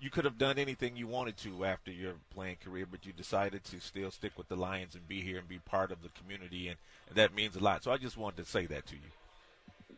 you 0.00 0.10
could 0.10 0.24
have 0.24 0.38
done 0.38 0.58
anything 0.58 0.96
you 0.96 1.06
wanted 1.06 1.36
to 1.38 1.64
after 1.64 1.90
your 1.90 2.14
playing 2.34 2.56
career, 2.62 2.86
but 2.90 3.06
you 3.06 3.12
decided 3.12 3.64
to 3.64 3.80
still 3.80 4.10
stick 4.10 4.32
with 4.36 4.48
the 4.48 4.56
Lions 4.56 4.94
and 4.94 5.08
be 5.08 5.22
here 5.22 5.38
and 5.38 5.48
be 5.48 5.58
part 5.58 5.90
of 5.90 6.02
the 6.02 6.10
community, 6.10 6.68
and, 6.68 6.76
and 7.08 7.16
that 7.16 7.34
means 7.34 7.56
a 7.56 7.60
lot. 7.60 7.82
So 7.84 7.90
I 7.90 7.96
just 7.98 8.16
wanted 8.16 8.44
to 8.44 8.50
say 8.50 8.66
that 8.66 8.86
to 8.86 8.94
you. 8.96 9.10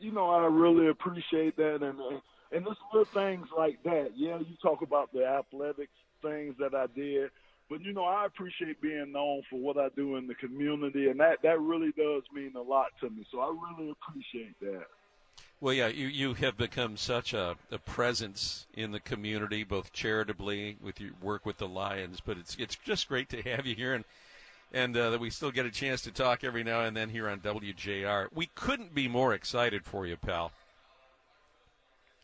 you 0.00 0.12
know, 0.12 0.30
I 0.30 0.46
really 0.46 0.88
appreciate 0.88 1.56
that, 1.56 1.82
and 1.82 2.00
and, 2.00 2.20
and 2.52 2.64
just 2.66 2.80
little 2.92 3.06
things 3.12 3.48
like 3.56 3.82
that. 3.84 4.10
Yeah, 4.16 4.38
you 4.38 4.56
talk 4.62 4.82
about 4.82 5.12
the 5.12 5.26
athletics 5.26 5.92
things 6.22 6.54
that 6.58 6.74
I 6.74 6.86
did, 6.94 7.30
but 7.70 7.80
you 7.82 7.92
know, 7.92 8.04
I 8.04 8.26
appreciate 8.26 8.80
being 8.80 9.12
known 9.12 9.42
for 9.50 9.58
what 9.60 9.78
I 9.78 9.88
do 9.96 10.16
in 10.16 10.26
the 10.26 10.34
community, 10.34 11.08
and 11.08 11.20
that 11.20 11.42
that 11.42 11.60
really 11.60 11.92
does 11.96 12.22
mean 12.34 12.54
a 12.56 12.62
lot 12.62 12.88
to 13.00 13.10
me. 13.10 13.26
So 13.30 13.40
I 13.40 13.48
really 13.48 13.90
appreciate 13.90 14.58
that. 14.60 14.86
Well, 15.60 15.74
yeah, 15.74 15.88
you, 15.88 16.06
you 16.06 16.34
have 16.34 16.56
become 16.56 16.96
such 16.96 17.34
a, 17.34 17.56
a 17.72 17.78
presence 17.78 18.66
in 18.74 18.92
the 18.92 19.00
community, 19.00 19.64
both 19.64 19.92
charitably 19.92 20.76
with 20.80 21.00
your 21.00 21.10
work 21.20 21.44
with 21.44 21.58
the 21.58 21.66
Lions, 21.66 22.20
but 22.24 22.38
it's 22.38 22.54
it's 22.56 22.76
just 22.76 23.08
great 23.08 23.28
to 23.30 23.42
have 23.42 23.66
you 23.66 23.74
here 23.74 23.94
and 23.94 24.04
and 24.72 24.96
uh, 24.96 25.10
that 25.10 25.20
we 25.20 25.30
still 25.30 25.50
get 25.50 25.66
a 25.66 25.70
chance 25.70 26.02
to 26.02 26.12
talk 26.12 26.44
every 26.44 26.62
now 26.62 26.82
and 26.82 26.96
then 26.96 27.08
here 27.08 27.28
on 27.28 27.40
WJR. 27.40 28.28
We 28.32 28.50
couldn't 28.54 28.94
be 28.94 29.08
more 29.08 29.34
excited 29.34 29.84
for 29.84 30.06
you, 30.06 30.16
pal. 30.16 30.52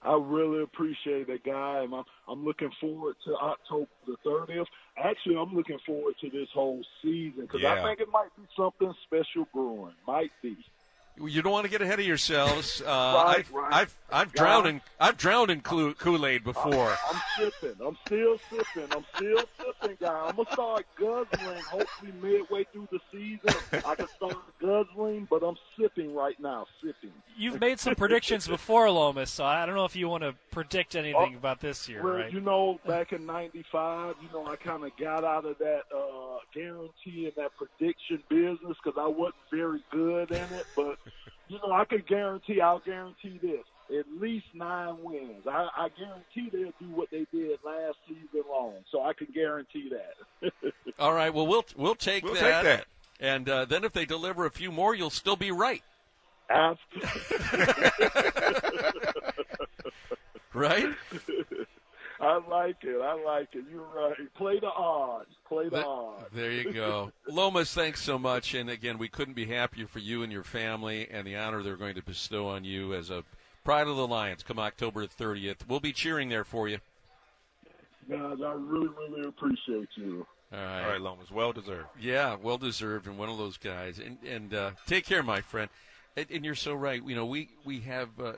I 0.03 0.17
really 0.17 0.63
appreciate 0.63 1.31
it, 1.31 1.45
guy, 1.45 1.81
and 1.83 1.95
I'm, 1.95 2.05
I'm 2.29 2.45
looking 2.45 2.71
forward 2.79 3.17
to 3.25 3.35
October 3.37 3.89
the 4.07 4.17
30th. 4.25 4.67
Actually, 5.03 5.37
I'm 5.39 5.55
looking 5.55 5.79
forward 5.87 6.15
to 6.21 6.29
this 6.29 6.49
whole 6.53 6.83
season 7.03 7.43
because 7.47 7.63
Yeah. 7.63 7.73
I 7.73 7.83
think 7.83 8.01
it 8.01 8.11
might 8.13 8.29
be 8.37 8.43
something 8.55 8.93
special 9.07 9.49
brewing. 9.53 9.95
Might 10.07 10.31
be. 10.43 10.57
You 11.17 11.43
don't 11.43 11.53
want 11.53 11.65
to 11.65 11.71
get 11.71 11.81
ahead 11.81 12.01
of 12.01 12.07
yourselves. 12.07 12.83
Uh, 12.87 12.91
Right, 13.25 13.39
I've, 13.39 13.53
right. 13.53 13.73
I've 13.73 13.95
I've 14.13 14.35
Yeah. 14.35 14.41
drowned 14.41 14.67
in 14.67 14.81
I've 15.01 15.17
drowned 15.17 15.51
in 15.51 15.61
Kool 15.61 16.27
Aid 16.27 16.45
before. 16.45 16.91
I'm 17.13 17.21
sipping. 17.39 17.77
I'm 17.87 17.97
still 18.07 18.37
sipping. 18.51 18.89
I'm 18.93 19.05
still 19.17 19.45
sipping, 19.59 19.97
guy. 20.01 20.13
I'm 20.13 20.37
gonna 20.37 20.49
start 20.53 20.85
guzzling. 20.99 21.63
Hopefully, 21.71 22.13
midway 22.21 22.65
through 22.73 22.89
the 22.91 22.99
season, 23.13 23.61
I 23.85 23.95
can 23.95 24.09
start 24.17 24.37
guzzling. 24.61 25.27
But 25.31 25.43
I'm 25.43 25.57
sipping 25.81 26.15
right 26.15 26.39
now. 26.41 26.67
Sipping. 26.83 27.13
You've 27.37 27.61
made 27.61 27.79
some 27.81 27.95
predictions 27.95 28.47
before, 28.47 28.91
Lomas, 28.91 29.31
so 29.31 29.45
I 29.45 29.67
don't 29.67 29.75
know 29.75 29.85
if 29.85 29.97
you 29.97 30.09
want 30.09 30.23
to 30.23 30.35
predict 30.53 30.95
anything 30.95 31.35
about 31.35 31.61
this 31.61 31.89
year, 31.89 32.03
Well, 32.03 32.15
right? 32.15 32.33
you 32.33 32.41
know, 32.41 32.79
back 32.87 33.13
in 33.13 33.27
'95, 33.27 34.17
you 34.23 34.29
know, 34.33 34.47
I 34.47 34.57
kind 34.57 34.85
of 34.85 34.91
got 34.97 35.25
out 35.25 35.45
of 35.45 35.59
that 35.59 35.83
uh, 35.95 36.39
guarantee 36.55 37.25
and 37.27 37.33
that 37.37 37.51
prediction 37.57 38.23
business 38.29 38.77
because 38.85 38.99
I 38.99 39.07
wasn't 39.09 39.35
very 39.53 39.83
good 39.91 40.31
in 40.31 40.53
it. 40.53 40.67
But 40.77 40.99
you 41.49 41.59
know, 41.59 41.73
I 41.73 41.85
could 41.85 42.07
guarantee. 42.07 42.61
I'll 42.61 42.81
guarantee 42.81 43.39
this: 43.43 43.65
at 43.99 44.07
least 44.21 44.47
nine 44.55 44.97
wins. 45.03 45.47
I, 45.47 45.69
I 45.77 45.89
guarantee 45.99 46.51
they'll 46.53 46.73
do 46.81 46.95
what 46.95 47.11
they 47.11 47.27
did 47.33 47.59
last 47.65 47.97
season 48.09 48.43
long. 48.49 48.75
So 48.91 49.03
I 49.03 49.13
can 49.13 49.29
guarantee 49.35 49.91
that. 49.91 50.53
All 50.99 51.13
right. 51.15 51.33
Well, 51.33 51.47
we'll 51.47 51.65
we'll 51.77 51.95
take 51.95 52.25
We'll 52.25 52.35
that. 52.35 52.63
take 52.63 52.65
that. 52.65 52.87
And 53.21 53.49
uh, 53.49 53.65
then 53.65 53.85
if 53.85 53.93
they 53.93 54.05
deliver 54.07 54.45
a 54.47 54.51
few 54.51 54.73
more, 54.73 54.95
you'll 54.95 55.11
still 55.11 55.37
be 55.37 55.51
right. 55.51 55.83
right? 60.53 60.89
I 62.25 62.41
like 62.49 62.77
it. 62.83 63.01
I 63.03 63.23
like 63.23 63.49
it. 63.55 63.65
You're 63.71 63.85
right. 63.95 64.17
Play 64.35 64.59
the 64.59 64.69
odds. 64.69 65.29
Play 65.47 65.65
the 65.65 65.77
Th- 65.77 65.85
odds. 65.85 66.25
There 66.33 66.51
you 66.51 66.73
go. 66.73 67.13
Lomas, 67.29 67.75
thanks 67.75 68.03
so 68.03 68.19
much. 68.19 68.55
And 68.55 68.71
again, 68.71 68.97
we 68.99 69.09
couldn't 69.09 69.35
be 69.35 69.47
happier 69.47 69.87
for 69.87 69.99
you 69.99 70.23
and 70.23 70.33
your 70.33 70.45
family 70.45 71.07
and 71.11 71.27
the 71.27 71.37
honor 71.37 71.63
they're 71.63 71.77
going 71.77 71.97
to 71.97 72.03
bestow 72.03 72.49
on 72.49 72.65
you 72.65 72.95
as 72.95 73.11
a 73.11 73.25
Pride 73.65 73.87
of 73.87 73.97
the 73.97 74.07
Lions 74.07 74.43
come 74.43 74.59
October 74.59 75.07
30th. 75.07 75.67
We'll 75.69 75.81
be 75.81 75.93
cheering 75.93 76.29
there 76.29 76.45
for 76.45 76.69
you. 76.69 76.79
Guys, 78.11 78.37
I 78.45 78.53
really, 78.53 78.89
really 78.89 79.27
appreciate 79.29 79.89
you. 79.97 80.27
All 80.53 80.59
right. 80.59 80.83
All 80.83 80.91
right, 80.91 81.01
Lomas, 81.01 81.31
well 81.31 81.53
deserved. 81.53 81.89
Yeah, 81.99 82.37
well 82.41 82.59
deserved, 82.59 83.07
and 83.07 83.17
one 83.19 83.29
of 83.31 83.39
those 83.39 83.57
guys. 83.57 83.99
And 83.99 84.19
and 84.27 84.53
uh, 84.55 84.71
take 84.87 85.07
care, 85.07 85.23
my 85.23 85.41
friend. 85.41 85.71
And, 86.17 86.27
and 86.31 86.45
you're 86.45 86.55
so 86.55 86.75
right. 86.75 87.03
You 87.05 87.17
know, 87.17 87.25
we 87.27 87.49
we 87.65 87.81
have 87.81 88.09
uh, 88.23 88.35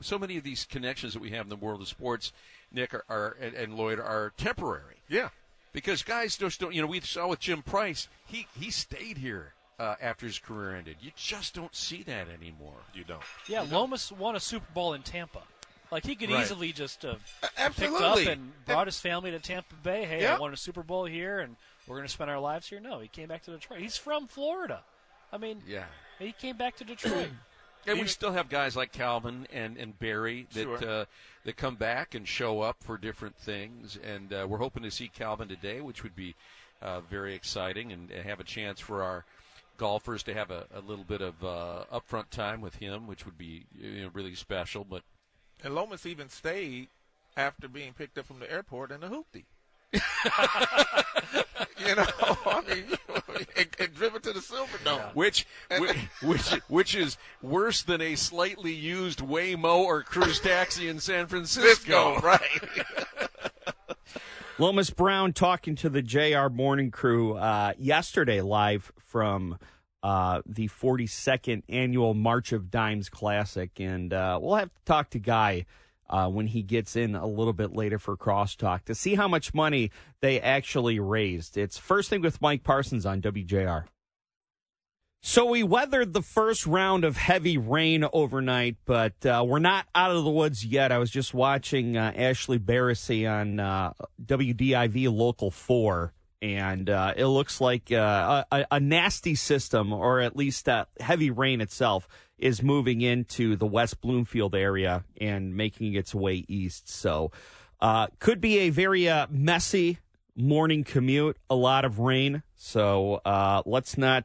so 0.00 0.18
many 0.18 0.36
of 0.36 0.44
these 0.44 0.64
connections 0.64 1.12
that 1.14 1.20
we 1.20 1.30
have 1.30 1.46
in 1.46 1.48
the 1.50 1.56
world 1.56 1.80
of 1.80 1.88
sports. 1.88 2.32
Nick 2.72 2.92
are, 2.94 3.04
are 3.08 3.36
and, 3.40 3.54
and 3.54 3.74
Lloyd 3.74 3.98
are 3.98 4.32
temporary. 4.36 4.96
Yeah. 5.08 5.28
Because 5.72 6.02
guys 6.02 6.36
just 6.36 6.60
don't. 6.60 6.74
You 6.74 6.82
know, 6.82 6.88
we 6.88 7.00
saw 7.00 7.28
with 7.28 7.40
Jim 7.40 7.62
Price. 7.62 8.08
He 8.26 8.46
he 8.58 8.70
stayed 8.70 9.18
here 9.18 9.52
uh, 9.78 9.94
after 10.00 10.26
his 10.26 10.38
career 10.38 10.74
ended. 10.76 10.96
You 11.00 11.10
just 11.16 11.54
don't 11.54 11.74
see 11.74 12.02
that 12.04 12.26
anymore. 12.28 12.78
You 12.94 13.04
don't. 13.04 13.22
yeah, 13.46 13.62
Lomas 13.62 14.10
won 14.10 14.34
a 14.36 14.40
Super 14.40 14.70
Bowl 14.74 14.94
in 14.94 15.02
Tampa. 15.02 15.42
Like 15.90 16.04
he 16.04 16.14
could 16.16 16.30
Right. 16.30 16.42
easily 16.42 16.72
just 16.72 17.02
have 17.02 17.20
picked 17.76 17.94
up 17.94 18.18
and 18.18 18.52
brought 18.66 18.86
his 18.86 19.00
family 19.00 19.30
to 19.30 19.38
Tampa 19.38 19.74
Bay. 19.82 20.04
Hey, 20.04 20.22
Yeah. 20.22 20.36
I 20.36 20.38
won 20.38 20.52
a 20.52 20.56
Super 20.56 20.82
Bowl 20.82 21.06
here, 21.06 21.38
and 21.40 21.56
we're 21.86 21.96
going 21.96 22.06
to 22.06 22.12
spend 22.12 22.30
our 22.30 22.38
lives 22.40 22.68
here. 22.68 22.78
No, 22.80 22.98
he 22.98 23.08
came 23.08 23.28
back 23.28 23.42
to 23.44 23.50
Detroit. 23.52 23.80
He's 23.80 23.96
from 23.96 24.26
Florida. 24.26 24.82
I 25.32 25.38
mean, 25.38 25.62
Yeah. 25.66 25.84
he 26.18 26.32
came 26.32 26.56
back 26.58 26.76
to 26.76 26.84
Detroit. 26.84 27.28
And 27.88 28.00
we 28.00 28.06
still 28.06 28.32
have 28.32 28.48
guys 28.48 28.76
like 28.76 28.92
Calvin 28.92 29.46
and, 29.52 29.76
and 29.76 29.98
Barry 29.98 30.46
that 30.52 30.62
Sure. 30.62 30.88
uh, 30.88 31.04
that 31.44 31.56
come 31.56 31.76
back 31.76 32.14
and 32.14 32.26
show 32.28 32.60
up 32.60 32.76
for 32.82 32.98
different 32.98 33.36
things, 33.36 33.98
and 34.02 34.32
uh, 34.32 34.46
we're 34.48 34.58
hoping 34.58 34.82
to 34.82 34.90
see 34.90 35.08
Calvin 35.08 35.48
today, 35.48 35.80
which 35.80 36.02
would 36.02 36.14
be 36.14 36.34
uh, 36.82 37.00
very 37.00 37.34
exciting, 37.34 37.92
and, 37.92 38.10
and 38.10 38.24
have 38.24 38.40
a 38.40 38.44
chance 38.44 38.80
for 38.80 39.02
our 39.02 39.24
golfers 39.78 40.22
to 40.24 40.34
have 40.34 40.50
a, 40.50 40.66
a 40.74 40.80
little 40.80 41.04
bit 41.04 41.20
of 41.22 41.42
uh, 41.42 41.84
upfront 41.92 42.30
time 42.30 42.60
with 42.60 42.76
him, 42.76 43.06
which 43.06 43.24
would 43.24 43.38
be 43.38 43.64
you 43.80 44.02
know, 44.02 44.10
really 44.12 44.34
special. 44.34 44.84
But 44.84 45.02
And 45.64 45.74
Lomas 45.74 46.04
even 46.04 46.28
stayed 46.28 46.88
after 47.36 47.68
being 47.68 47.92
picked 47.94 48.18
up 48.18 48.26
from 48.26 48.40
the 48.40 48.50
airport 48.52 48.90
in 48.90 49.02
a 49.02 49.08
hoopty. 49.08 49.44
you 49.92 50.00
know, 51.94 52.06
I 52.46 52.62
mean, 52.68 52.84
and, 53.56 53.68
and 53.78 53.94
driven 53.94 54.20
to 54.22 54.32
the 54.32 54.40
Silverdome. 54.40 55.14
which 55.14 55.46
which 55.78 55.96
which 56.22 56.50
which 56.68 56.94
is 56.94 57.16
worse 57.42 57.82
than 57.82 58.00
a 58.00 58.14
slightly 58.14 58.72
used 58.72 59.20
Waymo 59.20 59.78
or 59.78 60.02
cruise 60.02 60.40
taxi 60.40 60.88
in 60.88 61.00
San 61.00 61.26
Francisco, 61.26 61.68
Cisco, 61.68 62.18
right? 62.20 62.40
Lomas 64.58 64.90
Brown 64.90 65.32
talking 65.32 65.76
to 65.76 65.88
the 65.88 66.02
JR 66.02 66.48
Morning 66.48 66.90
Crew 66.90 67.36
uh, 67.36 67.74
yesterday 67.78 68.40
live 68.40 68.92
from 68.98 69.56
uh, 70.02 70.42
the 70.46 70.68
42nd 70.68 71.62
annual 71.68 72.12
March 72.12 72.52
of 72.52 72.70
Dimes 72.70 73.08
Classic. 73.08 73.70
And 73.78 74.12
uh, 74.12 74.38
we'll 74.42 74.56
have 74.56 74.74
to 74.74 74.80
talk 74.84 75.10
to 75.10 75.20
Guy 75.20 75.64
uh, 76.10 76.28
when 76.28 76.46
he 76.48 76.62
gets 76.62 76.96
in 76.96 77.14
a 77.14 77.26
little 77.26 77.52
bit 77.52 77.74
later 77.74 77.98
for 77.98 78.16
Crosstalk 78.16 78.84
to 78.84 78.94
see 78.94 79.14
how 79.14 79.28
much 79.28 79.54
money 79.54 79.90
they 80.20 80.40
actually 80.40 80.98
raised. 80.98 81.56
It's 81.56 81.78
first 81.78 82.10
thing 82.10 82.22
with 82.22 82.40
Mike 82.40 82.64
Parsons 82.64 83.06
on 83.06 83.20
WJR. 83.20 83.84
So 85.20 85.46
we 85.46 85.64
weathered 85.64 86.12
the 86.12 86.22
first 86.22 86.64
round 86.64 87.04
of 87.04 87.16
heavy 87.16 87.58
rain 87.58 88.06
overnight, 88.12 88.76
but 88.84 89.26
uh, 89.26 89.44
we're 89.46 89.58
not 89.58 89.86
out 89.94 90.12
of 90.12 90.22
the 90.22 90.30
woods 90.30 90.64
yet. 90.64 90.92
I 90.92 90.98
was 90.98 91.10
just 91.10 91.34
watching 91.34 91.96
uh, 91.96 92.12
Ashley 92.14 92.58
Barrissey 92.58 93.26
on 93.26 93.58
uh, 93.58 93.94
WDIV 94.24 95.12
Local 95.12 95.50
4 95.50 96.12
and 96.40 96.88
uh, 96.88 97.14
it 97.16 97.26
looks 97.26 97.60
like 97.60 97.90
uh, 97.90 98.44
a, 98.50 98.66
a 98.72 98.80
nasty 98.80 99.34
system, 99.34 99.92
or 99.92 100.20
at 100.20 100.36
least 100.36 100.68
uh, 100.68 100.84
heavy 101.00 101.30
rain 101.30 101.60
itself, 101.60 102.08
is 102.38 102.62
moving 102.62 103.00
into 103.00 103.56
the 103.56 103.66
West 103.66 104.00
Bloomfield 104.00 104.54
area 104.54 105.04
and 105.20 105.56
making 105.56 105.94
its 105.94 106.14
way 106.14 106.44
east. 106.48 106.88
So, 106.88 107.32
uh, 107.80 108.08
could 108.20 108.40
be 108.40 108.58
a 108.58 108.70
very 108.70 109.08
uh, 109.08 109.26
messy 109.30 109.98
morning 110.36 110.84
commute. 110.84 111.36
A 111.50 111.54
lot 111.56 111.84
of 111.84 111.98
rain. 111.98 112.42
So 112.54 113.20
uh, 113.24 113.62
let's 113.66 113.96
not 113.98 114.24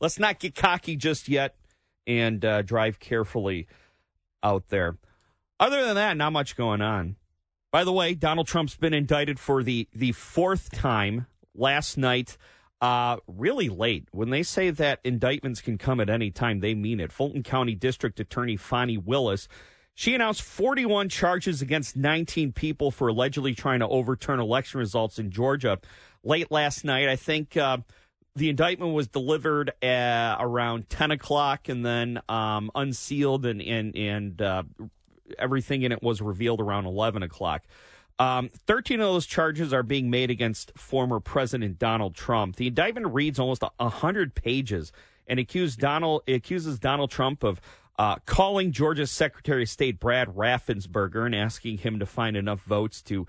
let's 0.00 0.18
not 0.18 0.38
get 0.38 0.54
cocky 0.54 0.96
just 0.96 1.28
yet, 1.28 1.56
and 2.06 2.40
drive 2.64 3.00
carefully 3.00 3.66
out 4.42 4.68
there. 4.68 4.96
Other 5.58 5.84
than 5.84 5.94
that, 5.94 6.16
not 6.16 6.32
much 6.32 6.56
going 6.56 6.82
on. 6.82 7.16
By 7.70 7.84
the 7.84 7.92
way, 7.92 8.14
Donald 8.14 8.46
Trump's 8.46 8.76
been 8.76 8.94
indicted 8.94 9.38
for 9.38 9.62
the 9.62 9.88
the 9.94 10.12
fourth 10.12 10.70
time 10.70 11.26
last 11.58 11.96
night. 11.96 12.36
Uh, 12.80 13.16
really 13.26 13.70
late. 13.70 14.06
When 14.12 14.28
they 14.28 14.42
say 14.42 14.68
that 14.68 15.00
indictments 15.02 15.62
can 15.62 15.78
come 15.78 15.98
at 15.98 16.10
any 16.10 16.30
time, 16.30 16.60
they 16.60 16.74
mean 16.74 17.00
it. 17.00 17.10
Fulton 17.10 17.42
County 17.42 17.74
District 17.74 18.20
Attorney 18.20 18.58
Fani 18.58 18.98
Willis, 18.98 19.48
she 19.94 20.14
announced 20.14 20.42
41 20.42 21.08
charges 21.08 21.62
against 21.62 21.96
19 21.96 22.52
people 22.52 22.90
for 22.90 23.08
allegedly 23.08 23.54
trying 23.54 23.80
to 23.80 23.88
overturn 23.88 24.40
election 24.40 24.78
results 24.78 25.18
in 25.18 25.30
Georgia 25.30 25.78
late 26.22 26.50
last 26.50 26.84
night. 26.84 27.08
I 27.08 27.16
think 27.16 27.56
uh, 27.56 27.78
the 28.34 28.50
indictment 28.50 28.92
was 28.92 29.08
delivered 29.08 29.72
around 29.82 30.90
10 30.90 31.12
o'clock 31.12 31.70
and 31.70 31.84
then 31.84 32.20
um, 32.28 32.70
unsealed 32.74 33.46
and 33.46 33.62
and 33.62 33.96
and 33.96 34.42
uh, 34.42 34.62
everything 35.38 35.82
in 35.82 35.92
it 35.92 36.02
was 36.02 36.20
revealed 36.20 36.60
around 36.60 36.84
11 36.84 37.22
o'clock. 37.22 37.64
Um, 38.18 38.50
13 38.66 39.00
of 39.00 39.06
those 39.06 39.26
charges 39.26 39.72
are 39.72 39.82
being 39.82 40.08
made 40.08 40.30
against 40.30 40.72
former 40.76 41.20
President 41.20 41.78
Donald 41.78 42.14
Trump. 42.14 42.56
The 42.56 42.68
indictment 42.68 43.12
reads 43.12 43.38
almost 43.38 43.62
100 43.76 44.34
pages 44.34 44.90
and 45.26 45.38
accused 45.38 45.80
Donald, 45.80 46.22
accuses 46.26 46.78
Donald 46.78 47.10
Trump 47.10 47.42
of 47.42 47.60
uh, 47.98 48.16
calling 48.26 48.72
Georgia's 48.72 49.10
Secretary 49.10 49.62
of 49.62 49.68
State 49.68 50.00
Brad 50.00 50.28
Raffensperger 50.28 51.26
and 51.26 51.34
asking 51.34 51.78
him 51.78 51.98
to 51.98 52.06
find 52.06 52.36
enough 52.36 52.62
votes 52.62 53.02
to 53.02 53.26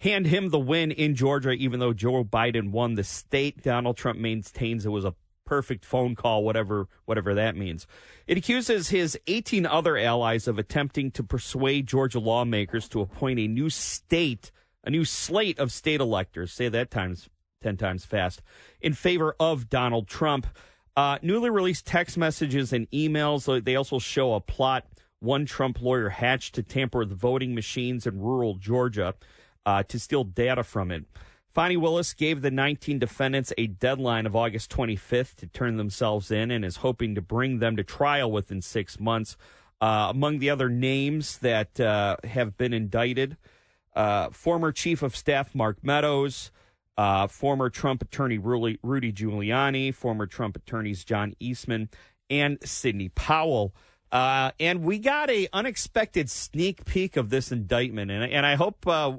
hand 0.00 0.26
him 0.26 0.50
the 0.50 0.58
win 0.58 0.90
in 0.90 1.14
Georgia, 1.14 1.50
even 1.50 1.80
though 1.80 1.92
Joe 1.92 2.24
Biden 2.24 2.70
won 2.70 2.94
the 2.94 3.04
state. 3.04 3.62
Donald 3.62 3.96
Trump 3.96 4.18
maintains 4.18 4.86
it 4.86 4.90
was 4.90 5.04
a 5.04 5.14
perfect 5.50 5.84
phone 5.84 6.14
call, 6.14 6.44
whatever 6.44 6.86
whatever 7.06 7.34
that 7.34 7.56
means. 7.56 7.84
It 8.28 8.38
accuses 8.38 8.90
his 8.90 9.18
18 9.26 9.66
other 9.66 9.98
allies 9.98 10.46
of 10.46 10.60
attempting 10.60 11.10
to 11.10 11.24
persuade 11.24 11.88
Georgia 11.88 12.20
lawmakers 12.20 12.88
to 12.90 13.00
appoint 13.00 13.40
a 13.40 13.48
new 13.48 13.68
state, 13.68 14.52
a 14.84 14.90
new 14.90 15.04
slate 15.04 15.58
of 15.58 15.72
state 15.72 16.00
electors. 16.00 16.52
Say 16.52 16.68
that 16.68 16.92
times 16.92 17.28
10 17.62 17.76
times 17.78 18.04
fast 18.04 18.42
in 18.80 18.94
favor 18.94 19.34
of 19.40 19.68
Donald 19.68 20.06
Trump. 20.06 20.46
Uh, 20.96 21.18
newly 21.20 21.50
released 21.50 21.84
text 21.84 22.16
messages 22.16 22.72
and 22.72 22.88
emails. 22.92 23.64
They 23.64 23.74
also 23.74 23.98
show 23.98 24.34
a 24.34 24.40
plot 24.40 24.86
one 25.18 25.46
Trump 25.46 25.82
lawyer 25.82 26.10
hatched 26.10 26.54
to 26.54 26.62
tamper 26.62 27.00
with 27.00 27.10
voting 27.10 27.56
machines 27.56 28.06
in 28.06 28.20
rural 28.20 28.54
Georgia 28.54 29.14
uh, 29.66 29.82
to 29.82 29.98
steal 29.98 30.22
data 30.22 30.62
from 30.62 30.92
it. 30.92 31.06
Fani 31.52 31.76
Willis 31.76 32.14
gave 32.14 32.42
the 32.42 32.50
19 32.50 33.00
defendants 33.00 33.52
a 33.58 33.66
deadline 33.66 34.24
of 34.24 34.36
August 34.36 34.70
25th 34.70 35.34
to 35.36 35.46
turn 35.48 35.76
themselves 35.76 36.30
in 36.30 36.50
and 36.50 36.64
is 36.64 36.76
hoping 36.76 37.16
to 37.16 37.20
bring 37.20 37.58
them 37.58 37.76
to 37.76 37.82
trial 37.82 38.30
within 38.30 38.62
six 38.62 39.00
months. 39.00 39.36
Uh, 39.80 40.08
among 40.10 40.38
the 40.38 40.50
other 40.50 40.68
names 40.68 41.38
that 41.38 41.80
uh, 41.80 42.16
have 42.22 42.56
been 42.56 42.72
indicted, 42.72 43.36
uh, 43.96 44.30
former 44.30 44.70
Chief 44.70 45.02
of 45.02 45.16
Staff 45.16 45.54
Mark 45.54 45.78
Meadows, 45.82 46.52
uh, 46.96 47.26
former 47.26 47.68
Trump 47.68 48.02
attorney 48.02 48.38
Rudy, 48.38 48.78
Giuliani, 49.12 49.92
former 49.92 50.26
Trump 50.26 50.56
attorneys 50.56 51.02
John 51.02 51.34
Eastman, 51.40 51.88
and 52.28 52.58
Sidney 52.62 53.08
Powell. 53.08 53.74
Uh, 54.12 54.50
and 54.58 54.82
we 54.82 54.98
got 54.98 55.30
a 55.30 55.48
unexpected 55.52 56.28
sneak 56.28 56.84
peek 56.84 57.16
of 57.16 57.30
this 57.30 57.52
indictment, 57.52 58.10
and, 58.10 58.24
and 58.24 58.44
I 58.44 58.56
hope 58.56 58.86
uh, 58.86 59.18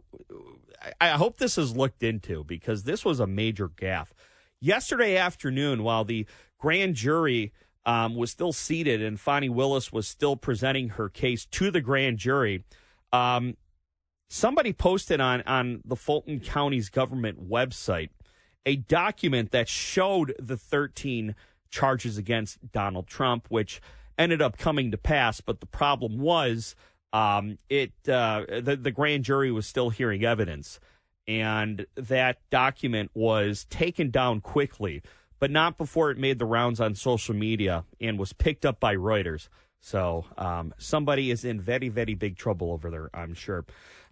I 1.00 1.10
hope 1.10 1.38
this 1.38 1.58
is 1.58 1.76
looked 1.76 2.04
into 2.04 2.44
because 2.44 2.84
this 2.84 3.06
was 3.06 3.20
a 3.20 3.28
major 3.28 3.70
gaffe. 3.70 4.12
Yesterday 4.60 5.18
afternoon, 5.18 5.84
while 5.84 6.04
the 6.04 6.26
grand 6.60 6.96
jury 6.96 7.54
um, 7.86 8.16
was 8.16 8.32
still 8.32 8.52
seated 8.52 9.02
and 9.02 9.20
Fani 9.20 9.50
Willis 9.50 9.92
was 9.92 10.08
still 10.08 10.36
presenting 10.36 10.90
her 10.90 11.10
case 11.10 11.46
to 11.48 11.72
the 11.72 11.82
grand 11.82 12.18
jury, 12.18 12.64
um, 13.14 13.58
somebody 14.30 14.74
posted 14.74 15.22
on, 15.22 15.42
on 15.44 15.82
the 15.86 15.96
Fulton 15.96 16.40
County's 16.40 16.90
government 16.90 17.50
website 17.50 18.10
a 18.66 18.76
document 18.76 19.52
that 19.52 19.68
showed 19.68 20.36
the 20.40 20.58
13 20.58 21.36
charges 21.70 22.18
against 22.18 22.72
Donald 22.72 23.08
Trump, 23.08 23.48
which 23.50 23.82
ended 24.22 24.42
up 24.42 24.58
coming 24.58 24.92
to 24.92 24.98
pass. 24.98 25.42
But 25.42 25.60
the 25.60 25.66
problem 25.66 26.20
was 26.20 26.76
um, 27.14 27.58
it 27.70 27.92
uh, 28.08 28.46
the 28.62 28.78
the 28.82 28.92
grand 28.92 29.26
jury 29.26 29.52
was 29.52 29.68
still 29.68 29.90
hearing 29.90 30.24
evidence, 30.24 30.80
and 31.28 31.86
that 31.96 32.38
document 32.50 33.12
was 33.14 33.66
taken 33.66 34.10
down 34.10 34.42
quickly, 34.42 35.02
but 35.40 35.52
not 35.52 35.78
before 35.78 36.12
it 36.12 36.18
made 36.18 36.40
the 36.40 36.46
rounds 36.46 36.80
on 36.80 36.96
social 36.96 37.36
media 37.36 37.86
and 38.00 38.18
was 38.18 38.34
picked 38.34 38.66
up 38.66 38.80
by 38.80 38.96
Reuters. 38.96 39.50
So 39.82 40.26
um, 40.38 40.74
somebody 40.78 41.32
is 41.32 41.44
in 41.44 41.60
very 41.60 41.90
very 41.90 42.14
big 42.16 42.38
trouble 42.38 42.72
over 42.72 42.90
there, 42.90 43.10
I'm 43.14 43.34
sure. 43.34 43.66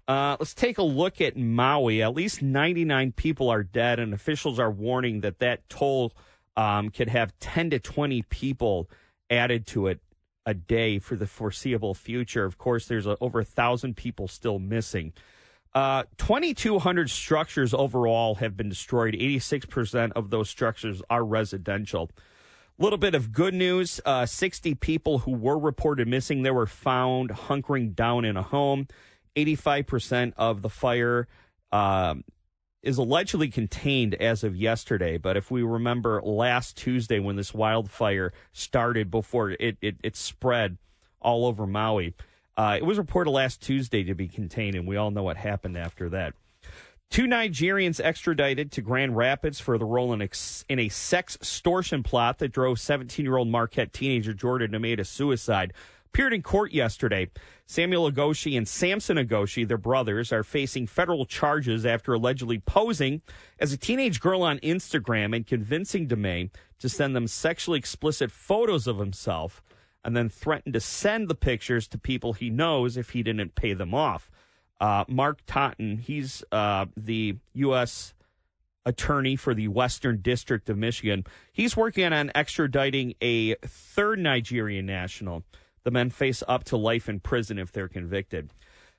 Uh, 0.08 0.36
let's 0.40 0.56
take 0.56 0.80
a 0.80 0.84
look 0.84 1.22
at 1.22 1.38
Maui. 1.38 2.02
At 2.02 2.16
least 2.16 2.42
99 2.42 3.12
people 3.12 3.48
are 3.48 3.62
dead, 3.62 4.00
and 4.00 4.12
officials 4.12 4.58
are 4.58 4.72
warning 4.72 5.22
that 5.22 5.38
that 5.38 5.70
toll 5.70 6.14
um, 6.58 6.90
could 6.90 7.10
have 7.10 7.32
10 7.40 7.70
to 7.70 7.80
20 7.80 8.24
people 8.24 8.90
added 9.30 9.68
to 9.68 9.88
it 9.88 10.00
a 10.46 10.54
day 10.54 11.00
for 11.00 11.16
the 11.16 11.28
foreseeable 11.28 11.94
future. 11.94 12.46
Of 12.46 12.58
course, 12.58 12.88
there's 12.88 13.06
a, 13.06 13.18
over 13.22 13.40
a 13.40 13.46
thousand 13.46 13.96
people 13.96 14.28
still 14.28 14.60
missing. 14.60 15.14
Uh, 15.76 16.04
2,200 16.18 17.10
structures 17.10 17.74
overall 17.74 18.36
have 18.36 18.58
been 18.58 18.70
destroyed. 18.70 19.14
86% 19.14 20.12
of 20.14 20.32
those 20.32 20.50
structures 20.50 21.02
are 21.10 21.24
residential. 21.24 22.10
A 22.80 22.84
little 22.84 22.98
bit 22.98 23.14
of 23.14 23.32
good 23.32 23.54
news 23.54 24.02
uh, 24.06 24.26
60 24.26 24.74
people 24.76 25.20
who 25.20 25.32
were 25.32 25.60
reported 25.60 26.08
missing, 26.08 26.42
they 26.42 26.52
were 26.52 26.66
found 26.66 27.30
hunkering 27.30 27.94
down 27.94 28.26
in 28.26 28.38
a 28.38 28.42
home. 28.42 28.88
85% 29.36 30.34
of 30.38 30.62
the 30.62 30.70
fire 30.70 31.28
um, 31.72 32.24
is 32.82 32.98
allegedly 32.98 33.50
contained 33.50 34.16
as 34.16 34.44
of 34.44 34.56
yesterday. 34.56 35.18
But 35.18 35.38
if 35.38 35.52
we 35.52 35.64
remember 35.64 36.22
last 36.22 36.78
Tuesday 36.78 37.20
when 37.20 37.36
this 37.36 37.54
wildfire 37.54 38.32
started 38.54 39.12
before 39.12 39.52
it, 39.52 39.78
it, 39.82 39.98
it 40.04 40.16
spread 40.16 40.78
all 41.22 41.46
over 41.46 41.68
Maui, 41.68 42.14
uh, 42.56 42.78
it 42.78 42.86
was 42.86 42.98
reported 42.98 43.32
last 43.32 43.62
Tuesday 43.62 44.04
to 44.04 44.14
be 44.14 44.28
contained, 44.28 44.76
and 44.76 44.88
we 44.88 44.98
all 44.98 45.12
know 45.12 45.24
what 45.24 45.38
happened 45.38 45.78
after 45.78 46.10
that. 46.10 46.34
Two 47.10 47.26
Nigerians 47.26 48.00
extradited 48.00 48.72
to 48.74 48.82
Grand 48.82 49.18
Rapids 49.18 49.60
for 49.60 49.80
the 49.80 49.86
role 49.86 50.14
in, 50.14 50.22
ex- 50.22 50.64
in 50.70 50.78
a 50.78 50.90
sex 50.90 51.36
extortion 51.36 52.04
plot 52.04 52.38
that 52.38 52.52
drove 52.52 52.80
17 52.80 53.26
year 53.26 53.36
old 53.36 53.48
Marquette 53.48 53.94
teenager 53.94 54.34
Jordan 54.34 54.72
to 54.72 54.78
commit 54.78 55.06
suicide 55.08 55.74
appeared 56.12 56.34
in 56.34 56.42
court 56.42 56.72
yesterday. 56.72 57.30
Samuel 57.66 58.12
Ogoshi 58.12 58.58
and 58.58 58.68
Samson 58.68 59.18
Ogoshi, 59.18 59.68
their 59.68 59.78
brothers, 59.78 60.34
are 60.34 60.44
facing 60.44 60.88
federal 60.88 61.26
charges 61.26 61.86
after 61.86 62.14
allegedly 62.14 62.60
posing 62.60 63.22
as 63.60 63.72
a 63.72 63.78
teenage 63.78 64.20
girl 64.20 64.42
on 64.42 64.60
Instagram 64.60 65.36
and 65.36 65.46
convincing 65.46 66.08
DeMay 66.08 66.50
to 66.80 66.90
send 66.90 67.16
them 67.16 67.28
sexually 67.28 67.78
explicit 67.78 68.32
photos 68.32 68.88
of 68.88 68.98
himself 68.98 69.62
and 70.04 70.16
then 70.16 70.30
threatened 70.30 70.74
to 70.74 70.80
send 70.80 71.28
the 71.28 71.36
pictures 71.36 71.88
to 71.88 71.98
people 71.98 72.34
he 72.34 72.50
knows 72.50 72.98
if 72.98 73.12
he 73.12 73.22
didn't 73.22 73.56
pay 73.56 73.74
them 73.74 73.94
off. 73.94 74.32
Uh, 74.80 75.04
Mark 75.08 75.42
Totten, 75.46 75.98
he's 75.98 76.44
uh, 76.52 76.86
the 76.96 77.38
U.S. 77.54 78.14
attorney 78.86 79.36
for 79.36 79.54
the 79.54 79.68
Western 79.68 80.22
District 80.22 80.70
of 80.70 80.78
Michigan. 80.78 81.26
He's 81.52 81.76
working 81.76 82.14
on 82.14 82.30
extraditing 82.30 83.16
a 83.22 83.56
third 83.56 84.20
Nigerian 84.20 84.86
national. 84.86 85.44
The 85.84 85.92
men 85.92 86.10
face 86.10 86.44
up 86.48 86.64
to 86.66 86.78
life 86.78 87.08
in 87.10 87.20
prison 87.20 87.58
if 87.58 87.72
they're 87.72 87.88
convicted. 87.88 88.52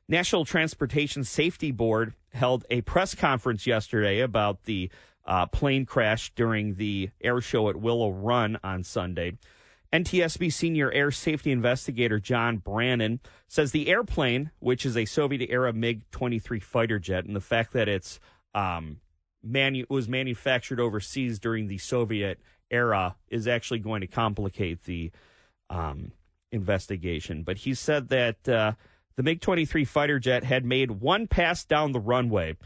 National 0.08 0.44
Transportation 0.44 1.22
Safety 1.22 1.70
Board 1.70 2.14
held 2.32 2.64
a 2.70 2.80
press 2.80 3.14
conference 3.14 3.66
yesterday 3.66 4.20
about 4.20 4.64
the 4.64 4.90
uh, 5.24 5.46
plane 5.46 5.86
crash 5.86 6.32
during 6.34 6.74
the 6.74 7.10
air 7.20 7.40
show 7.40 7.68
at 7.68 7.76
Willow 7.76 8.10
Run 8.10 8.58
on 8.64 8.82
Sunday. 8.82 9.38
NTSB 9.92 10.52
senior 10.52 10.90
air 10.92 11.10
safety 11.10 11.50
investigator 11.50 12.20
John 12.20 12.58
Brannon 12.58 13.20
says 13.48 13.72
the 13.72 13.88
airplane, 13.88 14.50
which 14.60 14.86
is 14.86 14.96
a 14.96 15.04
Soviet 15.04 15.48
era 15.50 15.72
MiG 15.72 16.08
23 16.12 16.60
fighter 16.60 16.98
jet, 16.98 17.24
and 17.24 17.34
the 17.34 17.40
fact 17.40 17.72
that 17.72 17.88
it's 17.88 18.20
um, 18.54 19.00
manu- 19.42 19.86
was 19.88 20.08
manufactured 20.08 20.80
overseas 20.80 21.38
during 21.38 21.66
the 21.66 21.78
Soviet 21.78 22.40
era 22.70 23.16
is 23.28 23.48
actually 23.48 23.80
going 23.80 24.00
to 24.00 24.06
complicate 24.06 24.84
the 24.84 25.10
um, 25.68 26.12
investigation. 26.52 27.42
But 27.42 27.58
he 27.58 27.74
said 27.74 28.08
that 28.08 28.48
uh, 28.48 28.72
the 29.16 29.22
MiG 29.22 29.40
23 29.40 29.84
fighter 29.84 30.18
jet 30.18 30.44
had 30.44 30.64
made 30.64 30.90
one 30.92 31.26
pass 31.26 31.64
down 31.64 31.92
the 31.92 32.00
runway 32.00 32.56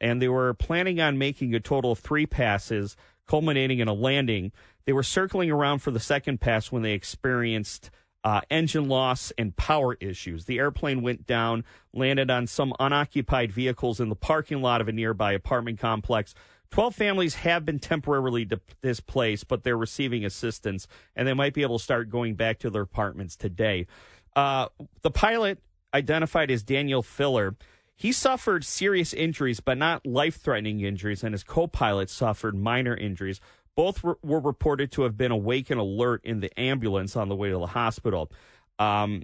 and 0.00 0.20
they 0.20 0.28
were 0.28 0.54
planning 0.54 1.00
on 1.00 1.18
making 1.18 1.54
a 1.54 1.60
total 1.60 1.92
of 1.92 1.98
three 1.98 2.26
passes, 2.26 2.96
culminating 3.26 3.78
in 3.78 3.88
a 3.88 3.94
landing. 3.94 4.52
They 4.84 4.92
were 4.92 5.02
circling 5.02 5.50
around 5.50 5.78
for 5.78 5.90
the 5.90 6.00
second 6.00 6.40
pass 6.40 6.70
when 6.70 6.82
they 6.82 6.92
experienced 6.92 7.90
uh, 8.22 8.40
engine 8.50 8.88
loss 8.88 9.32
and 9.36 9.56
power 9.56 9.96
issues. 10.00 10.46
The 10.46 10.58
airplane 10.58 11.02
went 11.02 11.26
down, 11.26 11.64
landed 11.92 12.30
on 12.30 12.46
some 12.46 12.74
unoccupied 12.80 13.52
vehicles 13.52 14.00
in 14.00 14.08
the 14.08 14.16
parking 14.16 14.62
lot 14.62 14.80
of 14.80 14.88
a 14.88 14.92
nearby 14.92 15.32
apartment 15.32 15.78
complex. 15.78 16.34
12 16.70 16.94
families 16.94 17.34
have 17.36 17.64
been 17.64 17.78
temporarily 17.78 18.44
di- 18.44 18.56
displaced, 18.82 19.48
but 19.48 19.62
they're 19.62 19.76
receiving 19.76 20.24
assistance, 20.24 20.86
and 21.14 21.28
they 21.28 21.34
might 21.34 21.54
be 21.54 21.62
able 21.62 21.78
to 21.78 21.84
start 21.84 22.10
going 22.10 22.34
back 22.34 22.58
to 22.60 22.70
their 22.70 22.82
apartments 22.82 23.36
today. 23.36 23.86
Uh, 24.34 24.68
the 25.02 25.10
pilot, 25.10 25.58
identified 25.94 26.50
as 26.50 26.62
Daniel 26.62 27.02
Filler, 27.02 27.56
he 27.96 28.10
suffered 28.10 28.64
serious 28.64 29.12
injuries, 29.12 29.60
but 29.60 29.78
not 29.78 30.04
life 30.04 30.36
threatening 30.36 30.80
injuries, 30.80 31.22
and 31.22 31.32
his 31.32 31.44
co 31.44 31.66
pilot 31.66 32.10
suffered 32.10 32.56
minor 32.56 32.96
injuries. 32.96 33.40
Both 33.76 34.02
were, 34.02 34.18
were 34.22 34.40
reported 34.40 34.90
to 34.92 35.02
have 35.02 35.16
been 35.16 35.30
awake 35.30 35.70
and 35.70 35.80
alert 35.80 36.20
in 36.24 36.40
the 36.40 36.58
ambulance 36.58 37.16
on 37.16 37.28
the 37.28 37.36
way 37.36 37.50
to 37.50 37.58
the 37.58 37.66
hospital. 37.66 38.30
Um, 38.78 39.22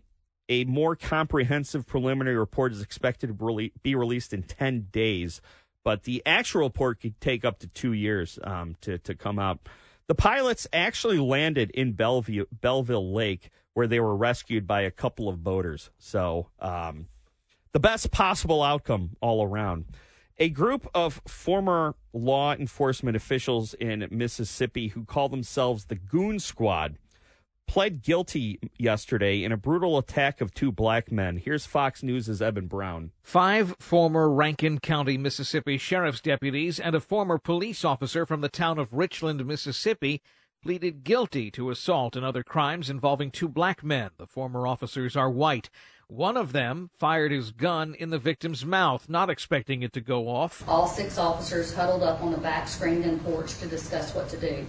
a 0.49 0.65
more 0.65 0.97
comprehensive 0.97 1.87
preliminary 1.87 2.37
report 2.37 2.73
is 2.73 2.83
expected 2.83 3.39
to 3.39 3.71
be 3.83 3.95
released 3.95 4.33
in 4.33 4.43
10 4.43 4.89
days, 4.91 5.41
but 5.85 6.05
the 6.05 6.23
actual 6.27 6.63
report 6.63 7.01
could 7.01 7.21
take 7.21 7.45
up 7.45 7.59
to 7.61 7.67
two 7.67 7.93
years 7.93 8.39
um, 8.45 8.77
to, 8.81 8.99
to 8.99 9.15
come 9.15 9.39
out. 9.39 9.61
The 10.07 10.15
pilots 10.15 10.67
actually 10.73 11.19
landed 11.19 11.71
in 11.71 11.93
Bellevue, 11.93 12.47
Belleville 12.53 13.13
Lake, 13.13 13.51
where 13.75 13.87
they 13.87 14.01
were 14.01 14.17
rescued 14.17 14.67
by 14.67 14.83
a 14.83 14.91
couple 14.91 15.29
of 15.29 15.45
boaters. 15.45 15.91
So, 15.99 16.49
um, 16.59 17.07
the 17.73 17.81
best 17.81 18.11
possible 18.11 18.63
outcome 18.63 19.11
all 19.21 19.45
around. 19.45 19.85
A 20.39 20.49
group 20.49 20.89
of 20.95 21.21
former 21.27 21.95
law 22.13 22.55
enforcement 22.55 23.17
officials 23.17 23.75
in 23.75 24.09
Mississippi 24.11 24.89
who 24.89 25.05
call 25.05 25.29
themselves 25.29 25.85
the 25.85 25.95
Goon 25.95 26.39
Squad 26.39 26.97
pled 27.71 28.03
guilty 28.03 28.59
yesterday 28.79 29.45
in 29.45 29.53
a 29.53 29.57
brutal 29.57 29.97
attack 29.97 30.41
of 30.41 30.53
two 30.53 30.73
black 30.73 31.13
men. 31.13 31.37
Here's 31.37 31.67
Fox 31.67 32.03
News' 32.03 32.43
Eben 32.43 32.67
Brown. 32.67 33.13
Five 33.23 33.77
former 33.79 34.29
Rankin 34.29 34.81
County, 34.81 35.17
Mississippi 35.17 35.79
sheriff's 35.79 36.21
deputies 36.21 36.81
and 36.81 36.97
a 36.97 37.01
former 37.01 37.39
police 37.39 37.85
officer 37.85 38.27
from 38.27 38.41
the 38.41 38.49
town 38.49 38.81
of 38.81 38.93
Richland, 38.93 39.47
Mississippi 39.47 40.21
pleaded 40.61 41.05
guilty 41.05 41.49
to 41.53 41.71
assault 41.71 42.17
and 42.17 42.27
other 42.27 42.43
crimes 42.43 42.91
involving 42.91 43.31
two 43.31 43.49
black 43.49 43.85
men. 43.85 44.11
The 44.19 44.27
former 44.27 44.67
officers 44.67 45.15
are 45.15 45.31
white. 45.31 45.71
One 46.09 46.37
of 46.37 46.51
them 46.51 46.91
fired 46.99 47.31
his 47.31 47.53
gun 47.53 47.95
in 47.95 48.11
the 48.11 48.19
victim's 48.19 48.67
mouth, 48.67 49.09
not 49.09 49.31
expecting 49.31 49.85
it 49.85 49.93
to 49.93 50.01
go 50.01 50.27
off. 50.27 50.65
All 50.67 50.89
six 50.89 51.19
officers 51.19 51.73
huddled 51.73 52.03
up 52.03 52.21
on 52.21 52.33
the 52.33 52.39
back 52.39 52.67
screened 52.67 53.05
in 53.05 53.21
porch 53.21 53.57
to 53.59 53.69
discuss 53.69 54.13
what 54.13 54.29
to 54.31 54.37
do. 54.37 54.67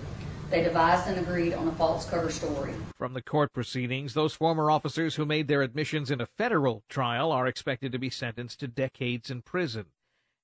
They 0.52 0.62
devised 0.62 1.08
and 1.08 1.18
agreed 1.18 1.54
on 1.54 1.70
a 1.70 1.72
false 1.72 2.10
cover 2.10 2.30
story. 2.30 2.74
From 2.98 3.14
the 3.14 3.22
court 3.22 3.54
proceedings, 3.54 4.14
those 4.14 4.34
former 4.34 4.70
officers 4.70 5.16
who 5.16 5.26
made 5.26 5.48
their 5.48 5.62
admissions 5.62 6.12
in 6.12 6.20
a 6.20 6.26
federal 6.26 6.84
trial 6.90 7.32
are 7.32 7.48
expected 7.48 7.94
to 7.94 7.98
be 7.98 8.10
sentenced 8.10 8.60
to 8.60 8.68
decades 8.68 9.32
in 9.32 9.44
prison. 9.44 9.86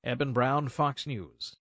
Eben 0.06 0.32
Brown, 0.32 0.70
Fox 0.70 1.06
News. 1.06 1.58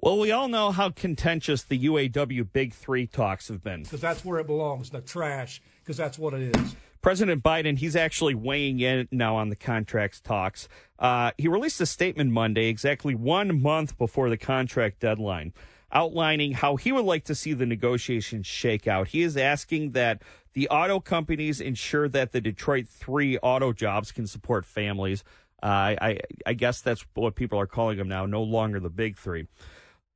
Well, 0.00 0.18
we 0.18 0.32
all 0.32 0.48
know 0.48 0.72
how 0.72 0.90
contentious 0.90 1.62
the 1.62 1.78
UAW 1.78 2.52
Big 2.52 2.74
Three 2.74 3.06
talks 3.06 3.46
have 3.46 3.62
been. 3.62 3.84
Because 3.84 4.00
that's 4.00 4.24
where 4.24 4.40
it 4.40 4.48
belongs, 4.48 4.90
the 4.90 5.00
trash, 5.00 5.62
because 5.84 5.96
that's 5.96 6.18
what 6.18 6.34
it 6.34 6.56
is. 6.56 6.74
President 7.02 7.42
Biden, 7.42 7.78
he's 7.78 7.94
actually 7.94 8.34
weighing 8.34 8.80
in 8.80 9.06
now 9.12 9.36
on 9.36 9.48
the 9.48 9.56
contracts 9.56 10.20
talks. 10.20 10.68
Uh, 10.98 11.30
he 11.38 11.46
released 11.46 11.80
a 11.80 11.86
statement 11.86 12.32
Monday, 12.32 12.66
exactly 12.66 13.14
one 13.14 13.62
month 13.62 13.96
before 13.96 14.28
the 14.28 14.36
contract 14.36 14.98
deadline, 14.98 15.52
outlining 15.92 16.52
how 16.52 16.76
he 16.76 16.92
would 16.92 17.04
like 17.04 17.24
to 17.24 17.34
see 17.34 17.52
the 17.52 17.66
negotiations 17.66 18.46
shake 18.46 18.86
out. 18.86 19.08
He 19.08 19.22
is 19.22 19.36
asking 19.36 19.92
that 19.92 20.22
the 20.52 20.68
auto 20.68 21.00
companies 21.00 21.60
ensure 21.60 22.08
that 22.08 22.32
the 22.32 22.40
Detroit 22.40 22.86
three 22.88 23.38
auto 23.38 23.72
jobs 23.72 24.12
can 24.12 24.26
support 24.26 24.64
families. 24.64 25.24
Uh, 25.62 25.94
I, 26.00 26.18
I 26.46 26.54
guess 26.54 26.80
that's 26.80 27.04
what 27.14 27.34
people 27.34 27.58
are 27.58 27.66
calling 27.66 27.98
them 27.98 28.08
now, 28.08 28.26
no 28.26 28.42
longer 28.42 28.80
the 28.80 28.90
big 28.90 29.18
three. 29.18 29.46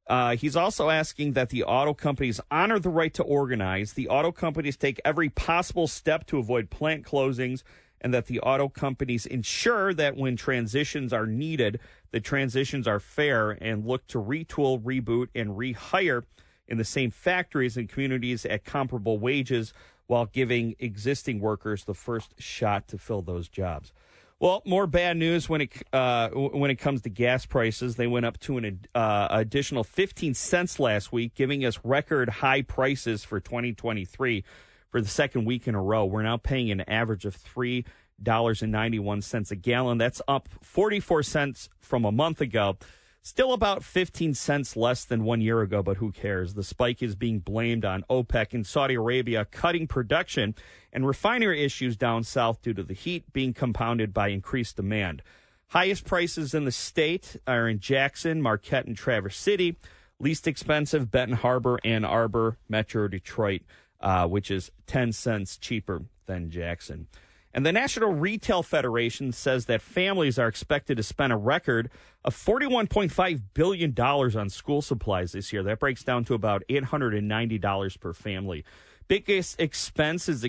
Uh, 0.07 0.37
he's 0.37 0.57
also 0.57 0.91
asking 0.91 1.33
that 1.33 1.49
the 1.49 1.65
auto 1.65 1.95
companies 1.95 2.41
honor 2.51 2.79
the 2.79 2.91
right 2.91 3.15
to 3.15 3.23
organize, 3.23 3.95
the 3.95 4.09
auto 4.09 4.33
companies 4.33 4.77
take 4.77 5.01
every 5.05 5.31
possible 5.31 5.87
step 5.87 6.27
to 6.27 6.39
avoid 6.39 6.69
plant 6.69 7.05
closings, 7.05 7.63
and 8.05 8.13
that 8.13 8.27
the 8.27 8.39
auto 8.41 8.69
companies 8.69 9.25
ensure 9.25 9.95
that 9.95 10.15
when 10.15 10.37
transitions 10.37 11.11
are 11.11 11.27
needed, 11.27 11.81
the 12.11 12.21
transitions 12.21 12.87
are 12.87 13.01
fair 13.01 13.53
and 13.53 13.87
look 13.87 14.07
to 14.09 14.23
retool, 14.23 14.81
reboot, 14.83 15.29
and 15.35 15.57
rehire 15.57 16.23
in 16.69 16.77
the 16.77 16.85
same 16.85 17.11
factories 17.11 17.79
and 17.79 17.89
communities 17.89 18.45
at 18.45 18.63
comparable 18.63 19.19
wages 19.19 19.73
while 20.07 20.27
giving 20.27 20.77
existing 20.79 21.41
workers 21.41 21.85
the 21.85 21.95
first 21.95 22.35
shot 22.39 22.87
to 22.89 22.99
fill 22.99 23.23
those 23.23 23.49
jobs. 23.49 23.91
Well, 24.39 24.61
more 24.67 24.87
bad 24.87 25.17
news 25.17 25.49
when 25.49 25.63
it 25.63 25.73
uh, 25.91 26.29
when 26.29 26.71
it 26.71 26.77
comes 26.77 27.01
to 27.03 27.09
gas 27.09 27.47
prices. 27.47 27.97
They 27.97 28.07
went 28.07 28.27
up 28.27 28.39
to 28.41 28.59
an 28.59 28.81
uh, 28.95 29.29
additional 29.31 29.85
15 29.85 30.35
cents 30.35 30.79
last 30.79 31.11
week, 31.11 31.35
giving 31.35 31.65
us 31.65 31.79
record 31.83 32.29
high 32.29 32.61
prices 32.61 33.25
for 33.25 33.41
2023 33.41 34.45
for 34.95 35.01
the 35.01 35.09
second 35.09 35.45
week 35.45 35.67
in 35.67 35.75
a 35.75 35.83
row. 35.83 36.05
We're 36.05 36.23
now 36.23 36.37
paying 36.37 36.71
an 36.71 36.83
average 36.83 37.25
of 37.25 37.35
three 37.35 37.85
dollars 38.23 38.63
and 38.63 38.71
91 38.71 39.23
cents 39.23 39.51
a 39.51 39.57
gallon. 39.57 39.99
That's 39.99 40.23
up 40.29 40.49
44 40.63 41.25
cents 41.25 41.69
from 41.81 42.05
a 42.05 42.13
month 42.13 42.41
ago. 42.41 42.77
Still 43.21 43.53
about 43.53 43.83
15 43.83 44.35
cents 44.35 44.77
less 44.77 45.05
than 45.05 45.25
one 45.25 45.41
year 45.41 45.63
ago, 45.63 45.83
but 45.83 45.97
who 45.97 46.13
cares? 46.13 46.55
The 46.55 46.63
spike 46.63 47.03
is 47.03 47.17
being 47.17 47.41
blamed 47.41 47.85
on 47.85 48.05
OPEC 48.09 48.55
and 48.55 48.65
Saudi 48.65 48.95
Arabia 48.95 49.45
cutting 49.47 49.89
production 49.89 50.55
and 50.93 51.05
refinery 51.05 51.65
issues 51.65 51.97
down 51.97 52.23
south 52.23 52.63
due 52.63 52.75
to 52.75 52.85
the 52.85 52.95
heat 52.95 53.33
being 53.33 53.53
compounded 53.53 54.15
by 54.15 54.29
increased 54.29 54.77
demand. 54.77 55.25
Highest 55.71 56.05
prices 56.05 56.55
in 56.55 56.67
the 56.67 56.71
state 56.71 57.37
are 57.49 57.69
in 57.69 57.81
Jackson, 57.81 58.41
Marquette, 58.41 58.87
and 58.87 58.97
Traverse 58.97 59.37
City. 59.37 59.77
Least 60.21 60.47
expensive, 60.47 61.11
Benton 61.11 61.39
Harbor, 61.39 61.81
Ann 61.83 62.05
Arbor, 62.05 62.59
Metro 62.69 63.09
Detroit, 63.09 63.63
uh, 64.05 64.29
which 64.29 64.51
is 64.51 64.71
10 64.87 65.13
cents 65.13 65.57
cheaper 65.57 66.03
than 66.27 66.51
Jackson. 66.51 67.09
And 67.55 67.65
the 67.65 67.73
National 67.73 68.13
Retail 68.13 68.63
Federation 68.63 69.33
says 69.33 69.67
that 69.67 69.81
families 69.81 70.39
are 70.39 70.49
expected 70.49 70.97
to 70.99 71.03
spend 71.03 71.33
a 71.33 71.37
record 71.37 71.89
of 72.25 72.37
$41.5 72.37 73.43
billion 73.55 73.99
on 73.99 74.51
school 74.51 74.83
supplies 74.83 75.33
this 75.33 75.53
year. 75.53 75.63
That 75.63 75.79
breaks 75.79 76.05
down 76.05 76.25
to 76.27 76.35
about 76.35 76.65
$890 76.69 78.01
per 78.01 78.13
family. 78.13 78.65
Biggest 79.09 79.59
expense 79.61 80.29
is, 80.29 80.45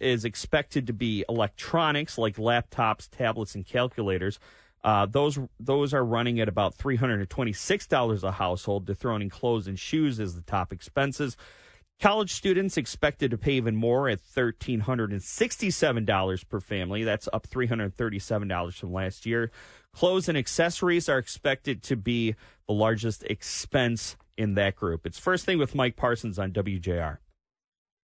is 0.00 0.24
expected 0.24 0.86
to 0.86 0.92
be 0.92 1.24
electronics 1.28 2.18
like 2.18 2.36
laptops, 2.36 3.08
tablets, 3.10 3.54
and 3.54 3.64
calculators. 3.64 4.38
Uh, 4.84 5.06
those 5.06 5.38
those 5.60 5.94
are 5.94 6.04
running 6.04 6.40
at 6.40 6.48
about 6.48 6.74
three 6.74 6.96
hundred 6.96 7.20
and 7.20 7.30
twenty 7.30 7.52
six 7.52 7.86
dollars 7.86 8.24
a 8.24 8.32
household. 8.32 8.84
Dethroning 8.84 9.28
clothes 9.28 9.68
and 9.68 9.78
shoes 9.78 10.18
as 10.18 10.34
the 10.34 10.40
top 10.40 10.72
expenses. 10.72 11.36
College 12.02 12.32
students 12.32 12.76
expected 12.76 13.30
to 13.30 13.38
pay 13.38 13.52
even 13.52 13.76
more 13.76 14.08
at 14.08 14.18
$1,367 14.34 16.48
per 16.48 16.58
family. 16.58 17.04
That's 17.04 17.28
up 17.32 17.46
$337 17.46 18.74
from 18.74 18.92
last 18.92 19.24
year. 19.24 19.52
Clothes 19.94 20.28
and 20.28 20.36
accessories 20.36 21.08
are 21.08 21.18
expected 21.18 21.84
to 21.84 21.94
be 21.94 22.34
the 22.66 22.74
largest 22.74 23.22
expense 23.30 24.16
in 24.36 24.54
that 24.54 24.74
group. 24.74 25.06
It's 25.06 25.20
first 25.20 25.46
thing 25.46 25.58
with 25.58 25.76
Mike 25.76 25.94
Parsons 25.94 26.40
on 26.40 26.50
WJR. 26.50 27.18